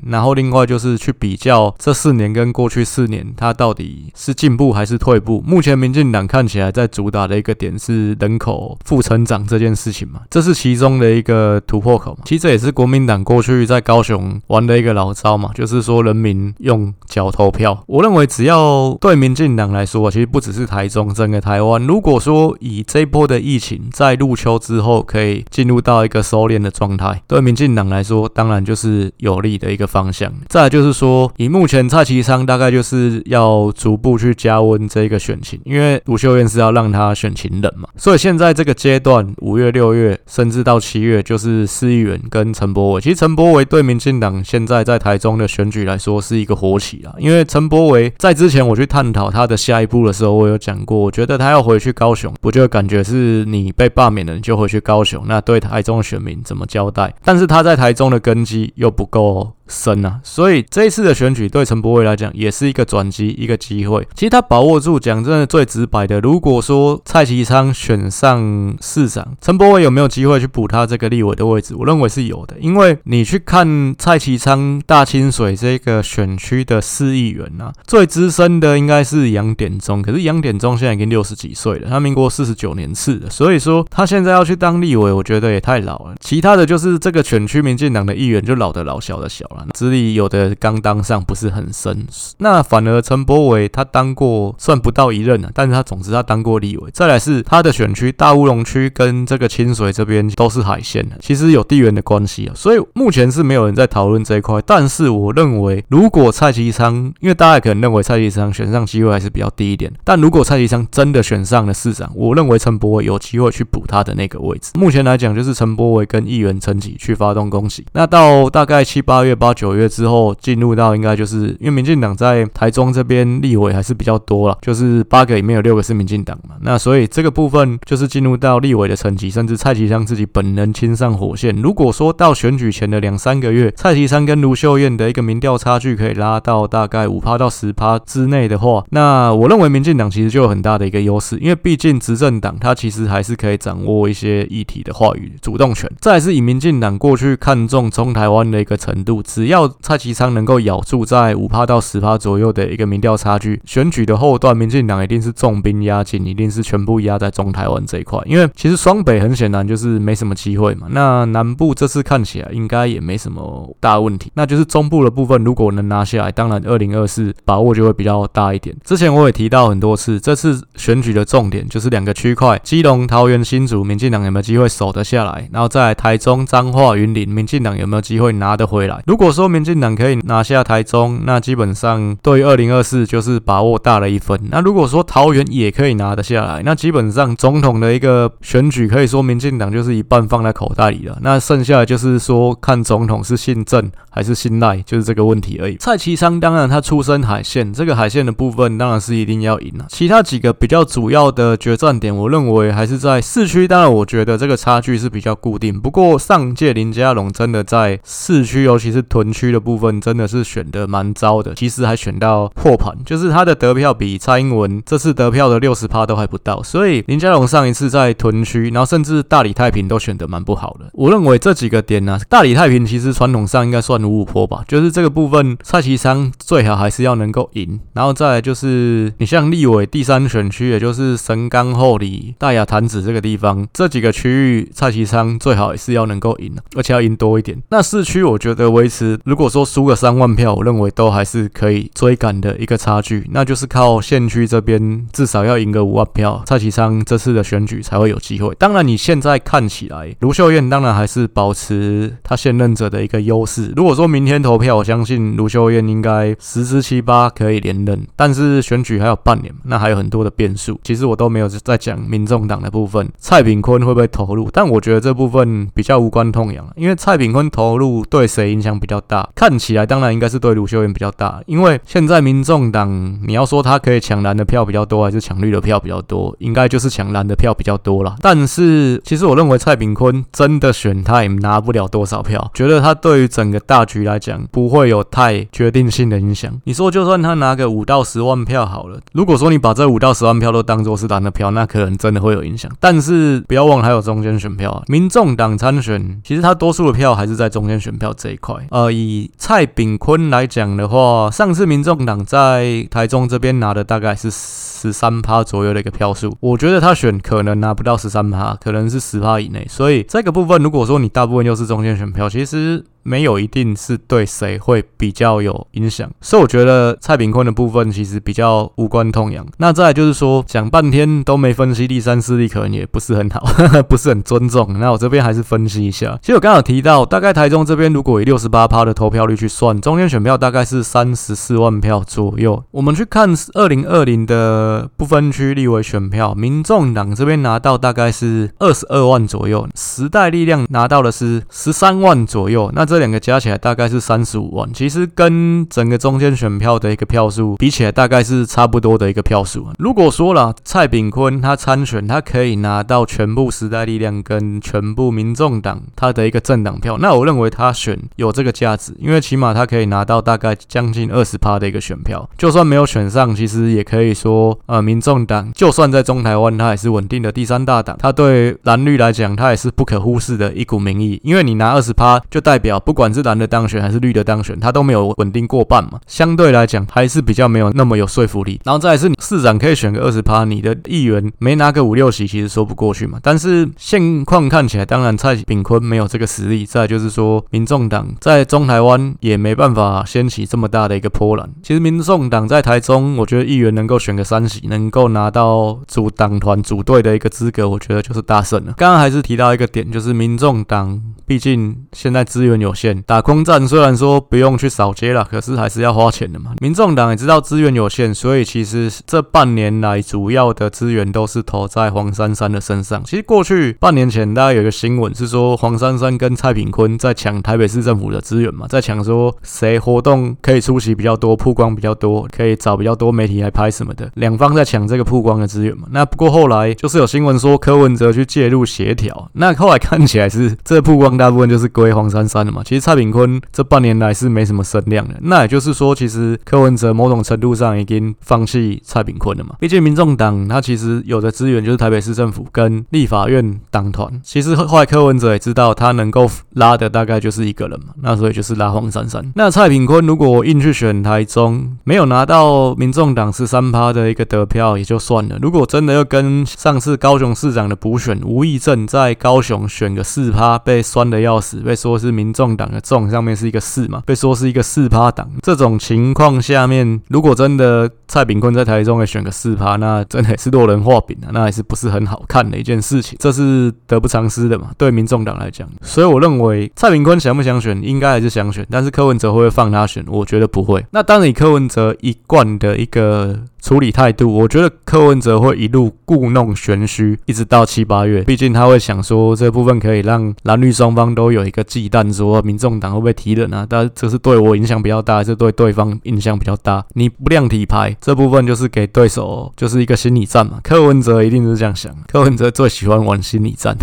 [0.05, 5.43] 然后另外就是去比较这四年跟过去四年，它到底是进步还是退步。
[5.43, 12.19] 目前民进党看起来在主打的一个点是人口负成长这件事情嘛，这是其中的一个突破口嘛。
[12.25, 17.83] 其实这也是国民党过去在高雄玩的一个老招嘛，就是说人民用脚投票。
[17.87, 30.29] 我认为只要对民进党来说，其实不只是台中，整个台湾，如果说以这波的疫情在入秋之后可以进入到一个收敛的状态，对民进党来说，当然就是有利的一个方向。
[30.49, 42.99] 再来就是说，以目前蔡其昌大概就是要逐步去加温这个选情，因为卢秀燕是要让他选情冷嘛，所以现在这个阶段，五月、六月，甚至到七月，就是市议员跟陈柏惟。
[42.99, 57.13] 其实陈柏惟对民进党现在在台中的选举来说是一个活起啊，因为陈柏惟在之前我去探讨他的下一步的时候，我有讲过，我觉得他要回去高雄，我就感觉是你被罢免了，你就回去高雄，那对台中的选民怎么交代？
[57.23, 59.53] 但是他在台中的根基又不够。
[59.67, 64.07] 深啊，所以这一次的选举对陈柏惟来讲也是一个转机，一个机会。
[64.13, 71.75] 其实他把握住，讲真的最直白的，如果说蔡其昌选上市长，陈柏伟有没有机会去补他这个立委的位置？
[71.75, 86.15] 我认为是有的，因为你去看蔡其昌大清水这个选区的市议员啊，最资深的应该是杨典忠，可是杨典忠现在已经六十几岁了，他民国四十九年次的，所以说他现在要去当立委，我觉得也太老了。
[86.19, 89.62] 其他的就是这个选区民进党的议员就老的老，小的小了。
[89.71, 92.05] 资历有的刚当上不是很深，
[92.37, 96.89] 那反而陈柏伟他当过算不到一任啊，但是他总之他当过立委。
[96.93, 104.61] 再来是他的选区大乌龙区跟这个清水这边都是海线的，其实有地缘的关系啊，所以目前是没有人在讨论这一块。
[104.65, 114.71] 但是我认为，如果蔡其昌，因为大家可能认为蔡其昌选上机会还是比较低一点，但如果蔡其昌真的选上了市长，我认为陈柏伟有机会去补他的那个位置。
[114.75, 119.33] 目前来讲，就是陈柏伟跟议员陈吉去发动攻击，那到大概七八月。
[119.43, 131.53] 八九月之后进入到应该就是因为民进党在台中这边立委还是比较多了，就是八个里面有六个是民进党嘛，那所以这个部分就是进入到立委的层级，甚至蔡其昌自己本人亲上火线。
[131.61, 145.91] 如果说到选举前的两三个月，蔡其昌跟卢秀燕的一个民调差距可以拉到大概五趴到十趴之内的话，那我认为民进党其实就有很大的一个优势，因为毕竟执政党它其实还是可以掌握一些议题的话语主动权。
[145.99, 149.21] 再是以民进党过去看中中台湾的一个程度。
[149.33, 158.21] 只要蔡其昌能够咬住在五趴到十趴左右的一个民调差距，选举的后段，民进党一定是重兵压境，一定是全部压在中台湾这一块。
[158.27, 160.85] 因为其实双北很显然就是没什么机会嘛。
[160.91, 168.75] 那南部这次看起来应该也没什么大问题，那就是中部的部分如果能拿下来，当然二零二四把握就会比较大一点。
[168.85, 175.49] 之前我也提到很多次，这次选举的重点就是两个区块：基隆、桃园、新竹，民进党有没有机会守得下来？
[175.51, 179.01] 然后在台中、彰化、云林，民进党有没有机会拿得回来？
[179.07, 184.37] 如果如果说民进党可以拿下台中，那基本上对于二零二四就是把握大了一分。
[184.51, 191.17] 那如果说桃园也可以拿得下来，那基本上总统的一个选举可以说民进党就是一半放在口袋里了。
[191.21, 195.77] 那剩下的就是说看总统是信郑还是信赖，就是这个问题而已。
[195.77, 199.85] 蔡其昌当然他出身海线，这个海线的部分当然是一定要赢了。
[199.87, 203.69] 其他几个比较主要的决战点，我认为还是在市区。
[203.69, 205.79] 当然，我觉得这个差距是比较固定。
[205.79, 209.53] 不过上届林佳龙真的在市区，尤其是屯区。
[209.53, 220.89] 的部分真的是选的蛮糟的，其实还选到破盘，就是他的得票比蔡英文这次得票的六十趴都还不到，所以林佳龙上一次在屯区，然后甚至大理太平都选的蛮不好的。
[220.93, 237.61] 我认为这几个点呢、大理太平其实传统上应该算五五坡吧，就是这个部分蔡其昌最好还是要能够赢，然后再来就是你像立委第三选区，也就是神冈后里、大雅潭子这个地方，这几个区域蔡其昌最好也是要能够赢，而且要赢多一点。
[237.69, 239.02] 那市区我觉得维持。
[239.25, 248.53] 如果说输个三万票，我认为都还是可以追赶的一个差距，那就是靠县区这边至少要赢个五万票，蔡其昌这次的选举才会有机会。
[248.55, 253.73] 当然，你现在看起来，卢秀燕当然还是保持他现任者的一个优势。
[253.75, 258.05] 如果说明天投票，我相信卢秀燕应该十之七八可以连任。
[258.15, 260.79] 但是选举还有半年，那还有很多的变数。
[260.83, 264.49] 其实我都没有在讲民众党的部分，蔡炳坤会不会投入？
[264.51, 269.27] 但我觉得这部分比较无关痛痒，因为蔡炳坤投入对谁影响比较比较大？
[269.33, 278.15] 看起来当然应该是对卢秀燕比较大，因为现在民众党你要说他可以抢蓝的票比较多，还是抢绿的票比较多，应该就是抢蓝的票比较多啦。
[278.21, 286.51] 但是其实我认为蔡炳坤真的选他也拿不了多少票，觉得他对于整个大局来讲不会有太决定性的影响。
[286.65, 292.71] 你说就算他拿个五到十万票好了，如果说你把这五到十万票都当做是蓝的票，那可能真的会有影响。
[292.79, 298.55] 但是不要忘了还有中间选票啊，民众党参选，其实他多数的票还是在中间选票这一块。
[298.69, 309.65] 呃，以蔡炳坤来讲的话，上次民众党在台中这边拿的大概是十三趴左右的一个票数，我觉得他选可能拿不到十三趴，可能是十趴以内。
[309.69, 312.83] 所以这个部分，如果说你大部分又是中间选票，其实。
[313.03, 319.45] 没有一定是对谁会比较有影响，所以我觉得蔡炳坤的部分其实比较无关痛痒。
[319.57, 323.41] 那再就是说，讲半天都没分析第三势力，可能也不是很好，
[323.87, 324.79] 不是很尊重。
[324.79, 326.17] 那我这边还是分析一下。
[326.21, 332.63] 其实我刚好提到，大概台中这边如果以六十八趴的投票率去算，中间选票大概是三十四万票左右。
[332.71, 342.71] 我们去看二零二零的不分区立委选票，民众党这边拿到大概是二十二万左右，时代力量拿到的是十三万左右。
[342.73, 349.67] 那这这两个加起来大概是三十五万，其实跟整个中间选票的一个票数比起来，大概是差不多的一个票数。
[349.79, 362.29] 如果说了蔡炳坤他参选，他可以拿到全部时代力量跟全部民众党他的一个政党票，那我认为他选有这个价值，因为起码他可以拿到大概将近二十趴的一个选票。
[362.37, 372.79] 就算没有选上，其实也可以说，呃，民众党就算在中台湾，他也是稳定的第三大党，他对蓝绿来讲，他也是不可忽视的一股民意，因为你拿二十趴，就代表。
[372.85, 378.59] 不管是蓝的当选还是绿的当选，他都没有稳定过半嘛，相对来讲还是比较没有那么有说服力。
[378.65, 383.19] 然后再来是市长可以选个二十趴，你的议员没拿个五六席，其实说不过去嘛。
[383.21, 386.65] 但是现况看起来，当然蔡炳坤没有这个实力。
[386.65, 391.47] 再就是说，民众党在中台湾也没办法掀起这么大的一个波澜。
[391.61, 398.73] 其实民众党在台中，我觉得议员能够选个三席，能够拿到组党团组队的一个资格，我觉得就是大胜了。
[398.77, 403.01] 刚刚还是提到一个点，就是民众党毕竟现在资源有限。
[403.03, 406.51] 打空战虽然说不用去扫街了，可是还是要花钱的嘛。
[406.59, 413.03] 民众党也知道资源有限，所以其实这半年来主要的资源都是投在黄珊珊的身上。
[413.03, 424.09] 其实过去半年前，大家有一个新闻是说黄珊珊跟蔡炳坤在抢台北市政府的资源嘛，在抢说谁活动可以出席比较多，曝光比较多，可以找比较多媒体来拍什么的。
[424.15, 425.87] 两方在抢这个曝光的资源嘛。
[425.91, 432.62] 那不过后来就是有新闻说柯文哲去介入协调，那后来看起来是这曝光大部分就是归黄珊珊的嘛。
[432.63, 439.55] 其实蔡炳坤这半年来是没什么声量的，那也就是说，其实柯文哲某种程度上已经放弃蔡炳坤了嘛。
[439.59, 449.23] 毕竟民众党他其实有的资源就是台北市政府跟立法院党团，其实后来柯文哲也知道他能够拉的大概就是一个人嘛，那所以就是拉黄珊珊。
[449.35, 462.63] 那蔡炳坤如果硬去选台中，没有拿到民众党十三趴的一个得票也就算了，如果真的要跟上次高雄市长的补选吴益政在高雄选个四趴，被酸的要死，被说是民众党。
[462.63, 465.29] 党的众上面是一个四嘛，被说是一个四趴党。
[465.41, 473.17] 这种情况下面，如果真的蔡炳坤在台中也选个四趴，那真的是落人话柄啊，那还是不是很好看的一件事情。
[473.19, 475.67] 这是得不偿失的嘛，对民众党来讲。
[475.81, 480.01] 所以我认为蔡炳坤想不想选，应该还是想选，但是柯文哲会不会放他选？
[480.07, 480.85] 我觉得不会。
[480.91, 483.41] 那当然，以柯文哲一贯的一个。
[483.63, 488.21] 处理态度，我觉得柯文哲会一路故弄玄虚，一直到七八月。
[488.23, 493.65] 毕竟他会想说，这部分可以让蓝绿双方都有一个忌惮，说民众党会不会提人啊？
[493.67, 496.83] 但这是对我影响比较大，还是对对方影响比较大？
[496.93, 500.59] 你不亮底牌，这部分就是给对手就是一个心理战嘛。
[500.61, 503.77] 柯文哲一定是这样想，柯文哲最喜欢玩心理战，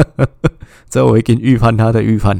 [0.90, 2.38] 这我已经预判他的预判。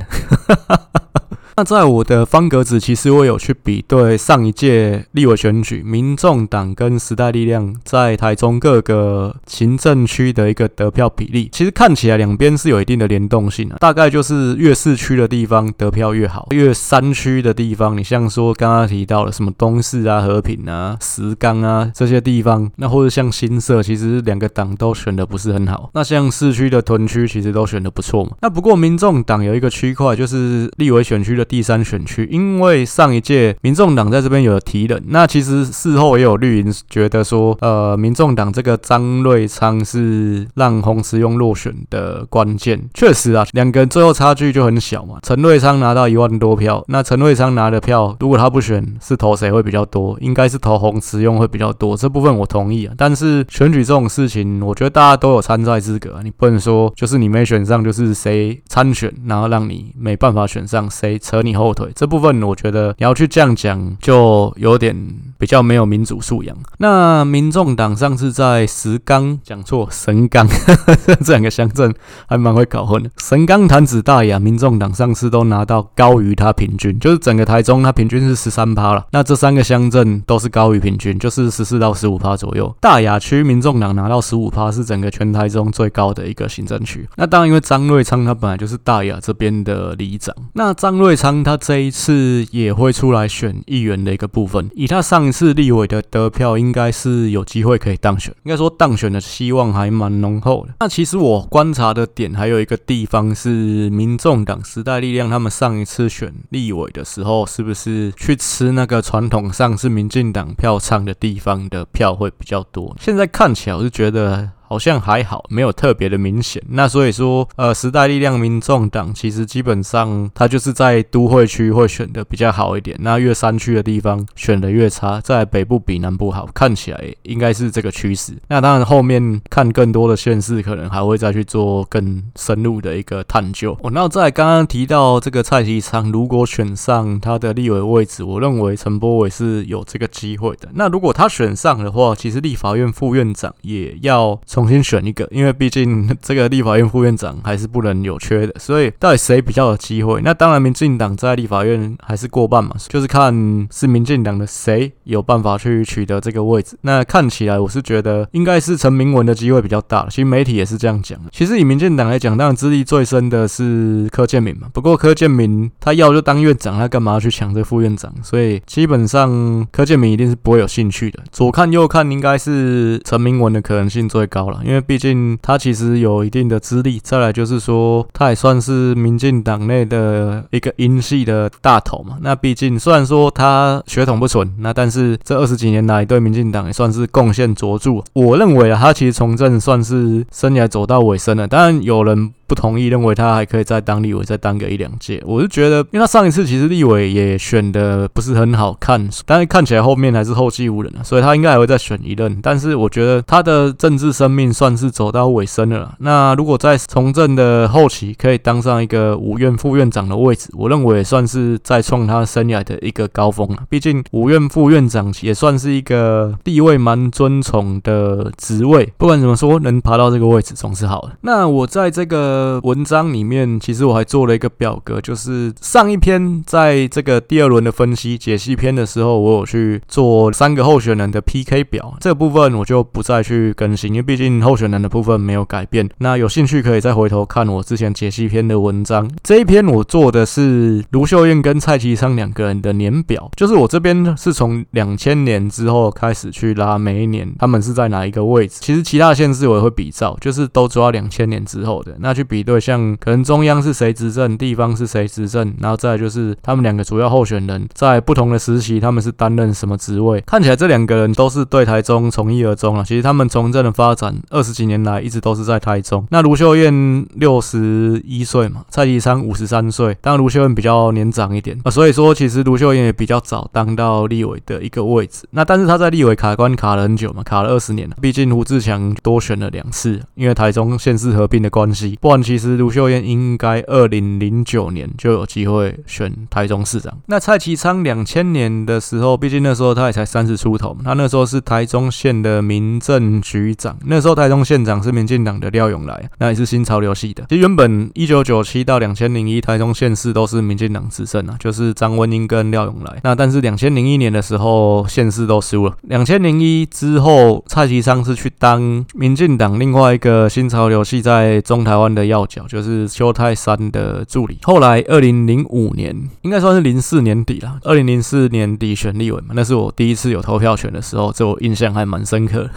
[1.57, 11.49] 那在我的方格子，其实我有去比对上一届立委选举，民众党跟时代力量在台中各个行政区的一个得票比例。
[11.53, 25.91] 其实看起来两边是有一定的联动性的，大概就是越市区的地方得票越好，越山区的地方，你像说刚刚提到的什么东势啊、和平啊、石冈啊这些地方，那或者像新社，其实两个党都选的不是很好。
[25.95, 28.33] 那像市区的屯区，其实都选的不错嘛。
[28.41, 31.51] 那不过民众党有一个区块，就是立委选区的。
[31.51, 42.81] 第三选区，因为上一届民众党在这边有提人，那其实事后也有绿营觉得说，呃，民众党这个张瑞昌是让洪慈庸落选的关键。
[42.95, 45.19] 确实啊，两个人最后差距就很小嘛。
[45.25, 50.17] 陈瑞昌拿到一万多票，那陈瑞昌拿的票，如果他不选，是投谁会比较多？
[50.21, 51.97] 应该是投洪慈庸会比较多。
[51.97, 52.95] 这部分我同意啊。
[52.97, 64.97] 但是选举这种事情，我觉得大家都有参赛资格，你不能说就是你没选上就是谁参选，然后让你没办法选上谁扯你后腿，这部分我觉得你要去这样讲，就有点
[65.41, 66.55] 比较没有民主素养。
[66.79, 70.47] 那民众党上次在石冈讲错神冈
[71.25, 71.93] 这两个乡镇
[72.29, 73.11] 还蛮会搞混的。
[73.17, 79.07] 神冈、潭子、大雅，民众党上次都拿到高于他平均，就是整个台中它平均是十三趴了。
[79.13, 82.77] 那这三个乡镇都是高于平均，就是十四到十五趴左右。
[82.81, 87.09] 大雅区民众党拿到十五趴，是整个全台中最高的一个行政区。
[87.17, 100.75] 那当然，因为张瑞昌他本来就是大雅这边的里长，那张瑞昌他这一次也会出来选议员的一个部分，以他上是立委的得票，应该是有机会可以当选，应该说当选的希望还蛮浓厚的。
[100.81, 112.97] 那其实我观察的点还有一个地方是，民众党时代力量他们上一次选立委的时候，是不是去吃那个传统上是民进党票仓的地方的票会比较多？
[113.01, 114.51] 现在看起来我就觉得。
[114.71, 116.63] 好像还好，没有特别的明显。
[116.69, 122.97] 那所以说，呃，时代力量、民众党其实基本上，它就是在都会区会选的比较好一点。
[123.01, 128.33] 那越山区的地方选的越差，在北部比南部好，看起来应该是这个趋势。
[128.47, 133.77] 那当然，后面看更多的县市，可能还会再去做更深入的一个探究。
[133.83, 140.69] 哦，那在刚刚提到这个蔡其昌，如果选上他的立委位置，我认为陈波伟是有这个机会的。
[140.75, 150.21] 那如果他选上的话，其实立法院副院长也要重新选一个，因为毕竟 这个立法院副院长还是不能有缺的，所以到底谁比较有机会？
[150.23, 156.77] 那当然，民进党在立法院还是过半嘛，就是看是民进党的谁有办法去取得这个位置。
[156.83, 161.19] 那看起来我是觉得应该是陈明文的机会比较大，其实媒体也是这样讲。
[161.33, 164.69] 其实以民进党来讲，当然资历最深的是柯建铭嘛。
[164.75, 168.13] 不过柯建铭他要就当院长，他干嘛要去抢这副院长？
[168.23, 171.21] 所以基本上柯建铭一定是不会有兴趣的。
[171.33, 174.50] 左看右看，应该是陈明文的可能性最高。
[174.65, 182.17] 因为毕竟他其实有一定的资历，再来就是说他也算是民进党内的一个英系的大头嘛。
[182.21, 188.03] 那毕竟虽然说他血统不纯，那但是这二十几年来对民进党也算是贡献卓著。
[188.13, 191.47] 我认为啊，他其实从政算是生涯走到尾声了。
[191.47, 192.33] 当然有人。
[192.51, 195.23] 不同意，认为他还可以再当立委，再当个一两届。
[195.25, 202.41] 我是觉得，因为他上一次其实立委也选的不是很好看，但是看起来后面还是后继无人了，所以他应该还会再选一任。
[202.43, 205.95] 但是我觉得他的政治生命算是走到尾声了。
[206.01, 213.59] 那如果在从政的后期可以当上一个五院副院长的位置，我认为也算是再创他生涯的一个高峰了。
[213.69, 221.13] 毕竟五院副院长也算是一个地位蛮尊崇的职位，不管怎么说，能爬到这个位置总是好的。
[221.21, 222.40] 那我在这个。
[222.41, 235.87] 呃，文章里面其实我还做了一个表格，就是上一篇在这个第二轮的分析解析篇的时候，我有去做三个候选人的 PK 表，这个部分我就不再去更新，因为毕竟候选人的部分没有改变。
[235.99, 239.07] 那有兴趣可以再回头看我之前解析篇的文章。
[239.23, 248.61] 这一篇我做的是卢秀燕跟蔡其昌两个人的年表，就是我这边是从两千年之后开始去拉每一年他们是在哪一个位置。
[248.63, 252.30] 其实其他县市我也会比照，就是都抓两千年之后的那去。
[252.31, 260.21] 比对，像可能中央是谁执政，地方是谁执政，然后再就是他们两个主要候选人，在不同的时期，他们是担任什么职位？
[260.21, 262.85] 看起来这两个人都是对台中从一而终了。
[262.85, 266.07] 其实他们从政的发展二十几年来，一直都是在台中。
[266.11, 275.27] 那卢秀燕六十一岁嘛，蔡其昌五十三岁，当卢秀燕比较年长一点啊，所以说其实卢秀燕也比较早当到立委的一个位置。
[275.33, 277.97] 那但是他在立委卡关卡了很久嘛，卡了二十年了。
[278.01, 282.20] 毕竟胡志强多选了两次，因为台中县市合并的关系，不然。
[282.23, 286.97] 其实卢秀燕应该二零零九年就有机会选台中市长。
[287.07, 293.77] 那蔡其昌两千年的时候，毕竟那时候他也才三十出头，他那时候是台中县的民政局长。
[293.87, 297.25] 那时候台中县长是民进党的廖永来，那也是新潮流系的。
[297.29, 302.99] 其实原本一九九七到两千零一，台中县市都是民进党执政啊，就是张文英跟廖永来。
[303.03, 305.77] 那但是两千零一年的时候，县市都输了。
[305.83, 312.10] 两千零一之后，蔡其昌是去当民进党另外一个新潮流系在中台湾的。
[312.11, 314.39] 要角就是邱泰山的助理。
[314.43, 317.59] 后来二零零五年，应该算是零四年底了。
[317.63, 322.49] 二零零四年底选立委嘛，那是我第一次有投票权的时候，这我印象还蛮深刻。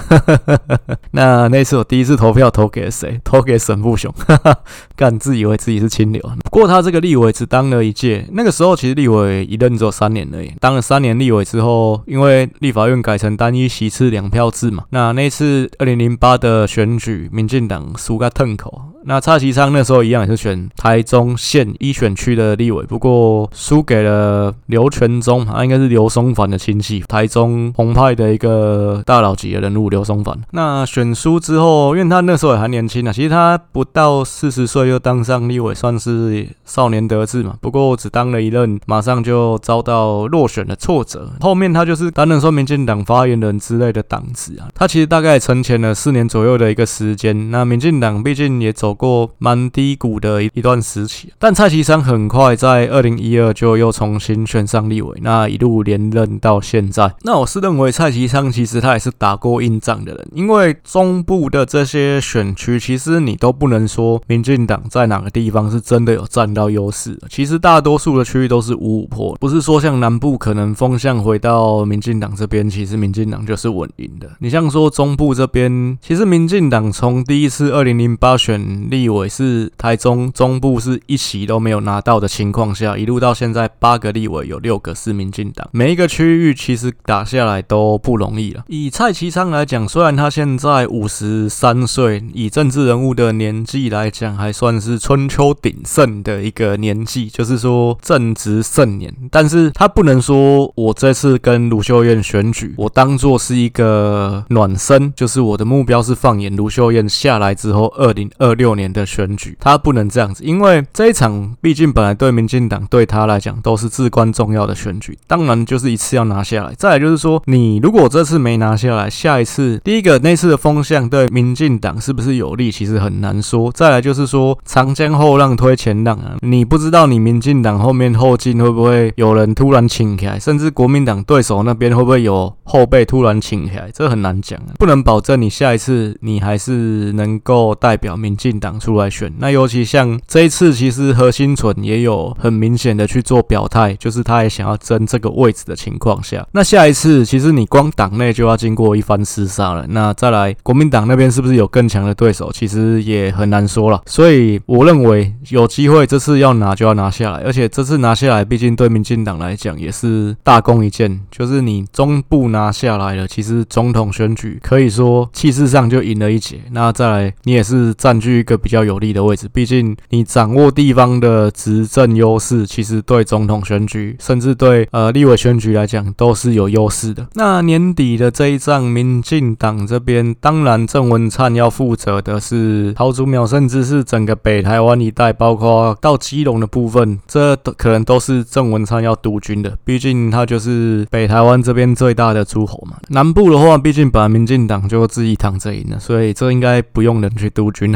[1.11, 3.21] 那那次我第一次投票投给了谁？
[3.23, 4.13] 投给沈富雄，
[4.97, 6.21] 干自以为自己是清流。
[6.43, 10.51] 不过他这个立委只当了一届，那个时候其实立委一任只有三年而已。
[10.59, 18.92] 当了三年立委之后，因为立法院改成单一席次两票制嘛，那那次二零零八的选举，民进党输个痛口。
[19.05, 30.37] 那蔡其昌那时候一样也是选台中县一选区的立委，不过输给了刘全忠，他应该是刘松凡的亲戚，台中红派的一个大佬级的人物刘松凡。
[30.51, 37.55] 那选输之后，因为他那时候也还年轻啊，其实他不到四十岁就当上立委，算是少年得志嘛。
[37.61, 41.29] 不过只当了一任，马上就遭到落选的挫折。
[41.41, 47.51] 后面他就是担任说民进党发言人之类的党职啊，他其实大概存钱了四年左右的一个时间。
[47.51, 57.13] 那民进党毕竟也走过蛮低谷的一一段时期，但蔡其昌很快在二零一二就又重新选上立委，那一路连任到现在。
[57.23, 67.19] 那我是认为蔡其昌其实他也是打过硬仗的人，因为中部的这些选区，其实你都不能说民进党在哪个地方是真的有占到优势。
[67.29, 74.29] 其实大多数的区域都是五五破，不是说像南部可能风向回到民进党这边，其实民进党就是稳赢的。
[74.39, 88.63] 你像说中部这边，其实民进党从第一次二零零八选立委是台中中部是一席都没有拿到的情况下，一路到现在八个立委有六个是民进党，每一个区域其实打下来都不容易了。
[88.67, 116.73] 以蔡其昌来讲，虽然他现在五十三岁，以政治人物的年纪来讲，还算是春秋鼎盛的一个年纪，就是说正值盛年，但是他不能说我这次跟卢秀燕选举，我当做是一个暖身，就是我的目标是放眼卢秀燕下来之后，二零二六年的选举，他不能这样子，因为这一场毕竟本来对民进党对他来讲都是至关重要的选举，当然就是一次要拿下来。
[116.75, 123.71] 再来就是说，你如果这次没拿下来，下一次第一个那次的风向对民进党是不是有利，其实很难说。
[123.71, 139.29] 再来就是说，长江后浪推前浪啊，你不知道你民进党后面后进会不会有人突然请起来，甚至国民党对手那边会不会有后辈突然请起来，这很难讲啊，不能保证你下一次你还是能够代表民进党出来选。
[139.39, 149.85] 那尤其像这一次，其实何心存也有很明显的去做表态，就是他也想要争这个位置的情况下，那下一次其实你光党内就要经过一番厮杀了。
[149.89, 154.01] 那再来国民党那边是不是有更强的对手，其实也很难说了。
[154.05, 166.61] 所以我认为有机会这次要拿就要拿下来，而且这次拿下来，毕竟对民进党来讲也是大功一件，就是你中部拿下来了，其实总统选举可以说气势上就赢了一截。
[166.71, 177.27] 那再来你也是占据比较有利的位置，毕竟你掌握地方的执政优势，其实对总统选举，甚至对呃立委选举来讲都是有优势的。
[177.33, 189.77] 那年底的这一仗，民进党这边当然郑文灿要负责的是桃竹苗，甚至是整个北台湾一带，包括到基隆的部分，这可能都是郑文灿要督军的。
[189.83, 192.97] 毕竟他就是北台湾这边最大的诸侯嘛。
[193.09, 197.95] 南部的话，毕竟本来民进党就自己躺着赢了，所以这应该不用人去督军。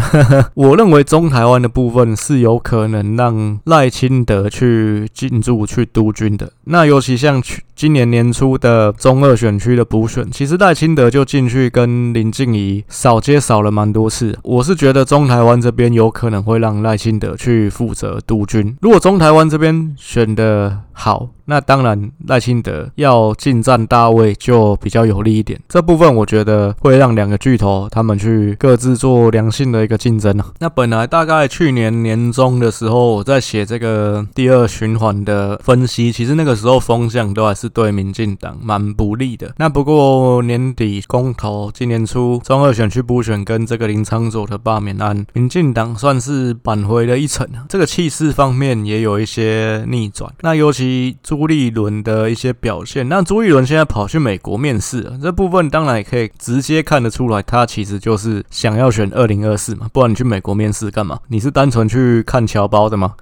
[0.53, 6.51] 我认为中台湾的部分是有可能让赖清德去进驻去督军的。
[6.65, 14.35] 那尤其像去今年年初的中二选区的补选，其实赖清德就进去跟林静怡扫街扫了蛮多次。
[14.41, 18.75] 我是觉得中台湾这边有可能会让赖清德去负责督军。
[18.81, 25.59] 如果中台湾这边选的好，那当然赖清德要进占大位就比较有利一点。
[25.69, 30.47] 这部分我觉得会让两个巨头他们去各自做良性的一个竞争啊。
[30.57, 39.53] 那本来大概去年年中的时候，我在写这个第二循环的分析，其实那个时候风向都还是对民进党蛮不利的。
[39.57, 47.47] 那不过年底公投，今年初中二选区补选跟这个林昌佐的罢免案，民进党算是扳回了一城。
[47.69, 50.31] 这个气势方面也有一些逆转。
[50.41, 61.19] 那尤其朱立伦的一些表现，那朱立伦现在跑去美国面试了，这部分当然也可以直接看得出来，他其实就是想要选二零二四嘛，不然你去美国面试干嘛？
[61.27, 63.13] 你是单纯去看侨胞的吗？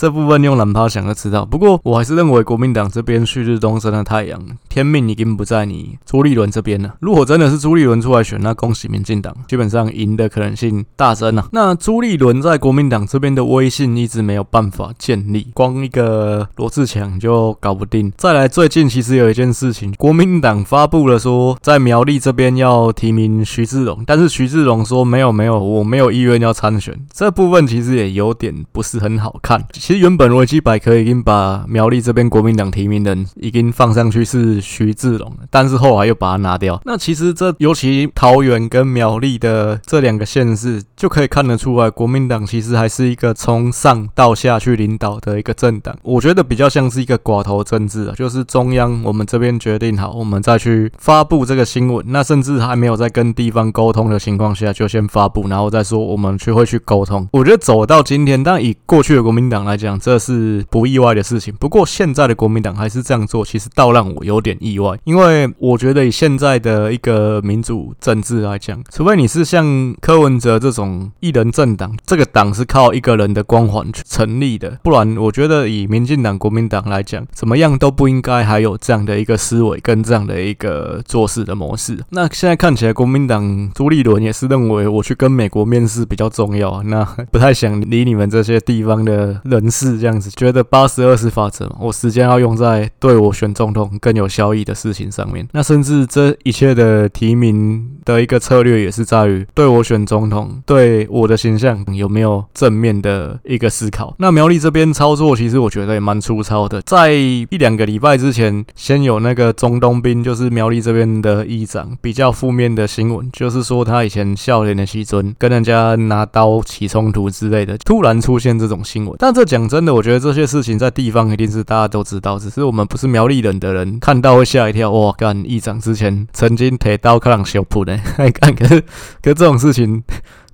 [0.00, 1.44] 这部分用懒趴想就知道。
[1.44, 6.94] 不过我还是认为国民党这边旭日东升的太阳，天命已经不在你朱立伦这边了。
[7.00, 11.46] 如果真的是朱立伦出来选，那恭喜民进党，基本上赢的可能性大增啊。
[11.52, 18.10] 那朱立伦在国民党这边的威信一直没有办法建立，光一个罗志强就搞不定。
[18.16, 26.98] 再来，最近其实有一件事情，国民党发布了说在苗栗这边要提名徐志荣，但是徐志荣说没有没有，我没有意愿要参选。
[27.12, 29.62] 这部分其实也有点不是很好看。
[29.90, 36.80] 其实原本维基百科已经把苗栗这边国民党提名人已经放上去是徐志龙，但是后来又把它拿掉。
[36.84, 45.98] 那其实这尤其桃园跟苗栗的这两个县市，就可以看得出来，国民党其实还是一个从上到下去领导的一个政党。
[46.04, 52.04] 我觉得比较像是一个寡头政治啊，就是中央我们这边决定好，我们再去发布这个新闻。
[52.10, 57.28] 那甚至还没有在跟地方沟通的情况下，就先发布，然后再说我们去会去沟通。
[57.32, 61.52] 我觉得走到今天，但以过去的国民党来讲，这是不意外的事情。
[61.58, 81.98] 不过现在的国民党还是这样做，其实倒让我有点意外，因为我觉得以现在的一个民主政治来讲，除非你是像柯文哲这种一人政党，这个党是靠一个人的光环去成立的，不然我觉得以民进党、国民党来讲，怎么样都不应该还有这样的一个思维跟这样的一个做事的模式。
[82.10, 95.48] 那现在看起来，国民党朱立伦也是认为我去跟美国面试比较重要，那不太想理你们这些地方的人士这样子，觉得八十二十法则嘛，我时间要用在对我选总统更有效益的事情上面。
[95.52, 104.14] 那甚至这一切的提名的一个策略也是在于对我选总统，对我的形象有没有正面的一个思考。
[104.18, 111.80] 那苗栗这边操作，其实我觉得也蛮粗糙的，在一两个礼拜之前，先有那个中东兵，就是苗栗这边的议长。
[112.00, 119.14] 比较负面的新闻，就是说他以前笑脸的西尊跟人家拿刀起冲突之类的，突然出现这种新闻。
[119.18, 124.92] 但这讲真的，我觉得这些事情在地方一定是大家都知道，只是我们不是苗栗人的人看到会吓一跳。
[124.92, 127.98] 哇，干议长之前曾经提刀克朗修普呢，
[128.40, 128.80] 干可是
[129.20, 130.04] 可是这种事情。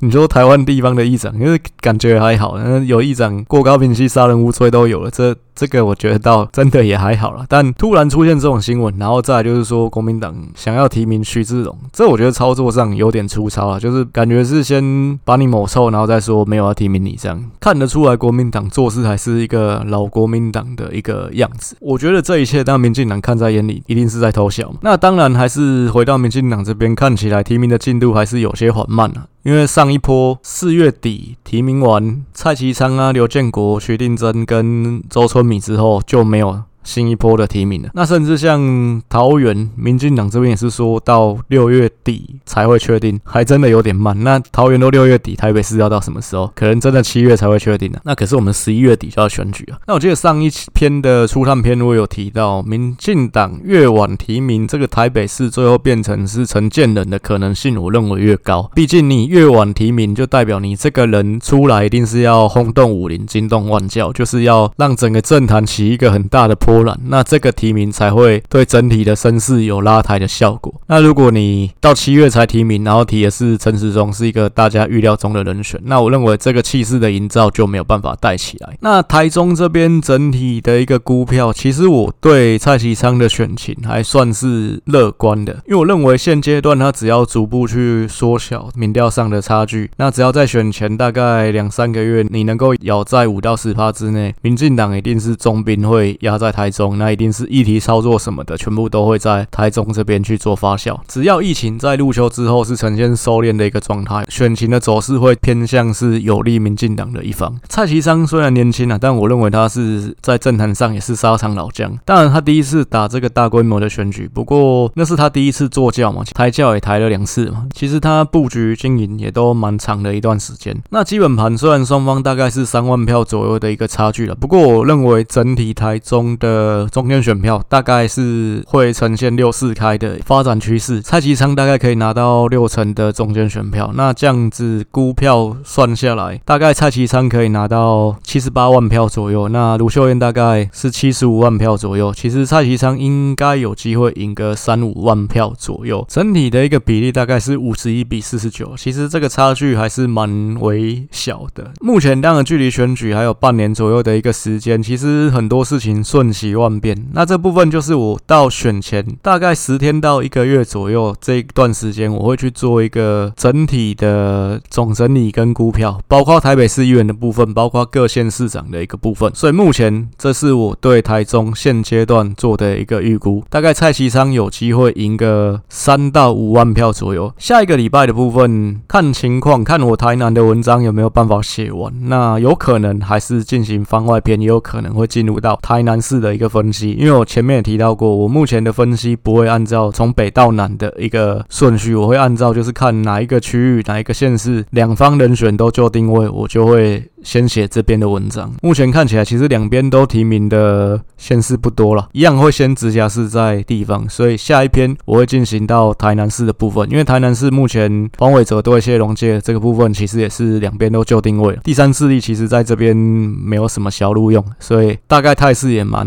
[0.00, 7.46] 你说台湾地方的议长，因为感觉还好，有议长过高屏溪杀人无罪都有了，这这个我觉得倒真的也还好了。
[7.48, 21.74] 但突然出现这种新闻，然后再就是说国民党想要提名徐志荣，这我觉得操作上有点粗糙啊，就是感觉是先把你抹臭，然后再说没有要提名你这样，看得出来国民党做事还是一个老国民党的一个样子。
[21.80, 24.70] 我觉得这一切当民进党看在眼里，一定是在偷笑。
[24.82, 29.26] 那当然还是回到民进党这边，看起来提名的进度还是有些缓慢啊。
[29.46, 36.64] 因为上一波四月底提名完蔡其昌啊、刘建国、徐定增跟周春米之后，就没有。
[36.86, 44.16] 新一波的提名了，那甚至像桃园民进党这边也是说到六月底才会确定，还真的有点慢。
[44.22, 46.48] 那桃园都六月底，台北市要到什么时候？
[46.54, 47.98] 可能真的七月才会确定呢？
[48.04, 49.78] 那可是我们十一月底就要选举啊。
[49.88, 58.70] 那我记得上一篇的初探篇我有提到，民进党越晚提名，这个台北市最后变成是陈建仁的可能性，我认为越高。
[58.76, 66.75] 毕竟你越晚提名，就代表你这个人出来一定是要轰动武林、惊动万教，就是要让整个政坛起一个很大的波。
[67.04, 70.72] 那这个提名才会对整体的声势有拉抬的效果。
[70.86, 78.76] 那如果你到七月才提名，然后提的是陈时中，是一个大家预料中的人选，那我认为这个气势的营造就没有办法带起来。
[78.80, 96.65] 那台中这边整体的一个估票，其实我对蔡其昌的选情还算是乐观的，因为我认为现阶段他只要逐步去缩小民调上的差距，那只要在选前大概两三个月，你能够咬在五到十趴之内，民进党一定是重兵会压在台。
[96.66, 100.98] 台中，那一定是议题操作什么的，全部都会在台中这边去做发酵。
[101.06, 107.56] 只要疫情在入秋之后是呈现收敛的一个状态，选情的走势会偏向是有利民进党的一方。
[107.68, 111.96] 蔡其昌虽然年轻啊，但我认为他是在政坛上也是沙场老将。
[112.04, 117.66] 当然，他第一次打这个大规模的选举，不过那是他第一次坐轿嘛，抬轿也抬了两次嘛。
[117.72, 120.76] 其实他布局经营也都蛮长的一段时间。
[120.90, 126.55] 那基本盘虽然双方大概是三万票左右的一个差距了，不过我认为整体台中的。
[126.56, 151.72] 呃，中间选票大概是会呈现六四开的发展趋势，蔡其昌大概可以拿到六成的中间选票，那这样子估票算下来，大概蔡其昌可以拿到七十八万票左右，那卢秀燕大概是七十五万票左右，其实蔡其昌应该有机会赢个三五万票左右，整体的一个比例大概是五十一比四十九，其实这个差距还是蛮微小的。
[151.82, 169.30] 目前当然距离选举还有半年左右的一个时间，其实很多事情瞬息万变，那这部分就是我到选前大概十天到一个月左右这一段时间，我会去做一个整体的总整理跟估票，包括台北市议员的部分，包括各县市长的一个部分。
[169.34, 177.32] 所以目前这是我对台中现阶段做的一个预估，大概蔡其昌有机会赢个三到五万票左右。
[177.38, 186.46] 下一个礼拜的部分看情况，看我台南的文章有没有办法写完，那有可能还是进行番外篇，也有可能会进入到台南市的的一个。
[186.56, 197.02] 分析，因为我前面也提到过，我目前的分析不会按照从北到南的一个顺序，我会按照就是看哪一个区域、哪一个县市，两方人选都做定位，我就会。
[197.26, 198.52] 先写这边的文章。
[198.62, 216.06] 目前看起来，其实两边都提名的县市不多了，一样会先直辖市在地方，所以下一篇我会进行到台南市的部分，因为台南市目前黄伟哲对谢龙介这个部分其实也是两边都就定位了，第三势力其实在这边没有什么小路用，所以大概态势也蛮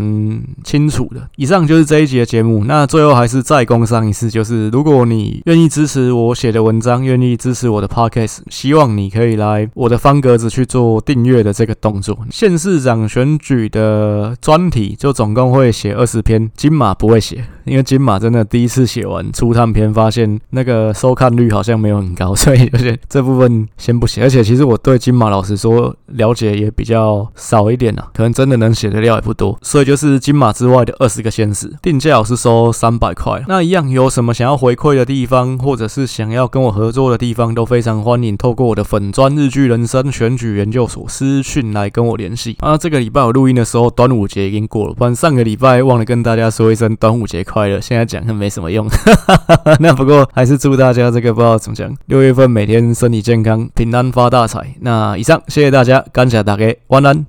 [0.64, 1.28] 清楚的。
[1.36, 12.16] 以上就是这一集的节目，那最后还是再工商一次，就是如果你愿意支持我写的文章，愿意支持我的 podcast，希望你可以来我的方格子去做订阅的这个动作。
[12.30, 24.22] 县市长选举的专题就总共会写二十篇，金马不会写，因为金马真的第一次写完初探篇，发现那个收看率好像没有很高，所以而且这部分先不写。
[24.22, 29.58] 而且其实我对金马老实说了解也比较少一点啊，可能真的能写的料也不多。
[29.62, 33.42] 所以就是金马之外的二十个县市，定价是收三百块。
[33.48, 42.56] 那一样有什么想要回馈的地方，或者是想要跟我合作的地方，都非常欢迎透过我的粉砖日剧人生选举研究所私讯来跟我联系。
[42.60, 47.80] 啊，这个礼拜我录音的时候，端午节已经过了，不然上个礼拜忘了跟大家说一声端午节快乐。
[47.80, 48.86] 现在讲是没什么用，
[49.80, 54.74] 那不过还是祝大家这个不知道怎么讲，六月份每天身体健康，平安发大财。
[54.80, 57.26] 那以上谢谢大家，感谢大家，晚安。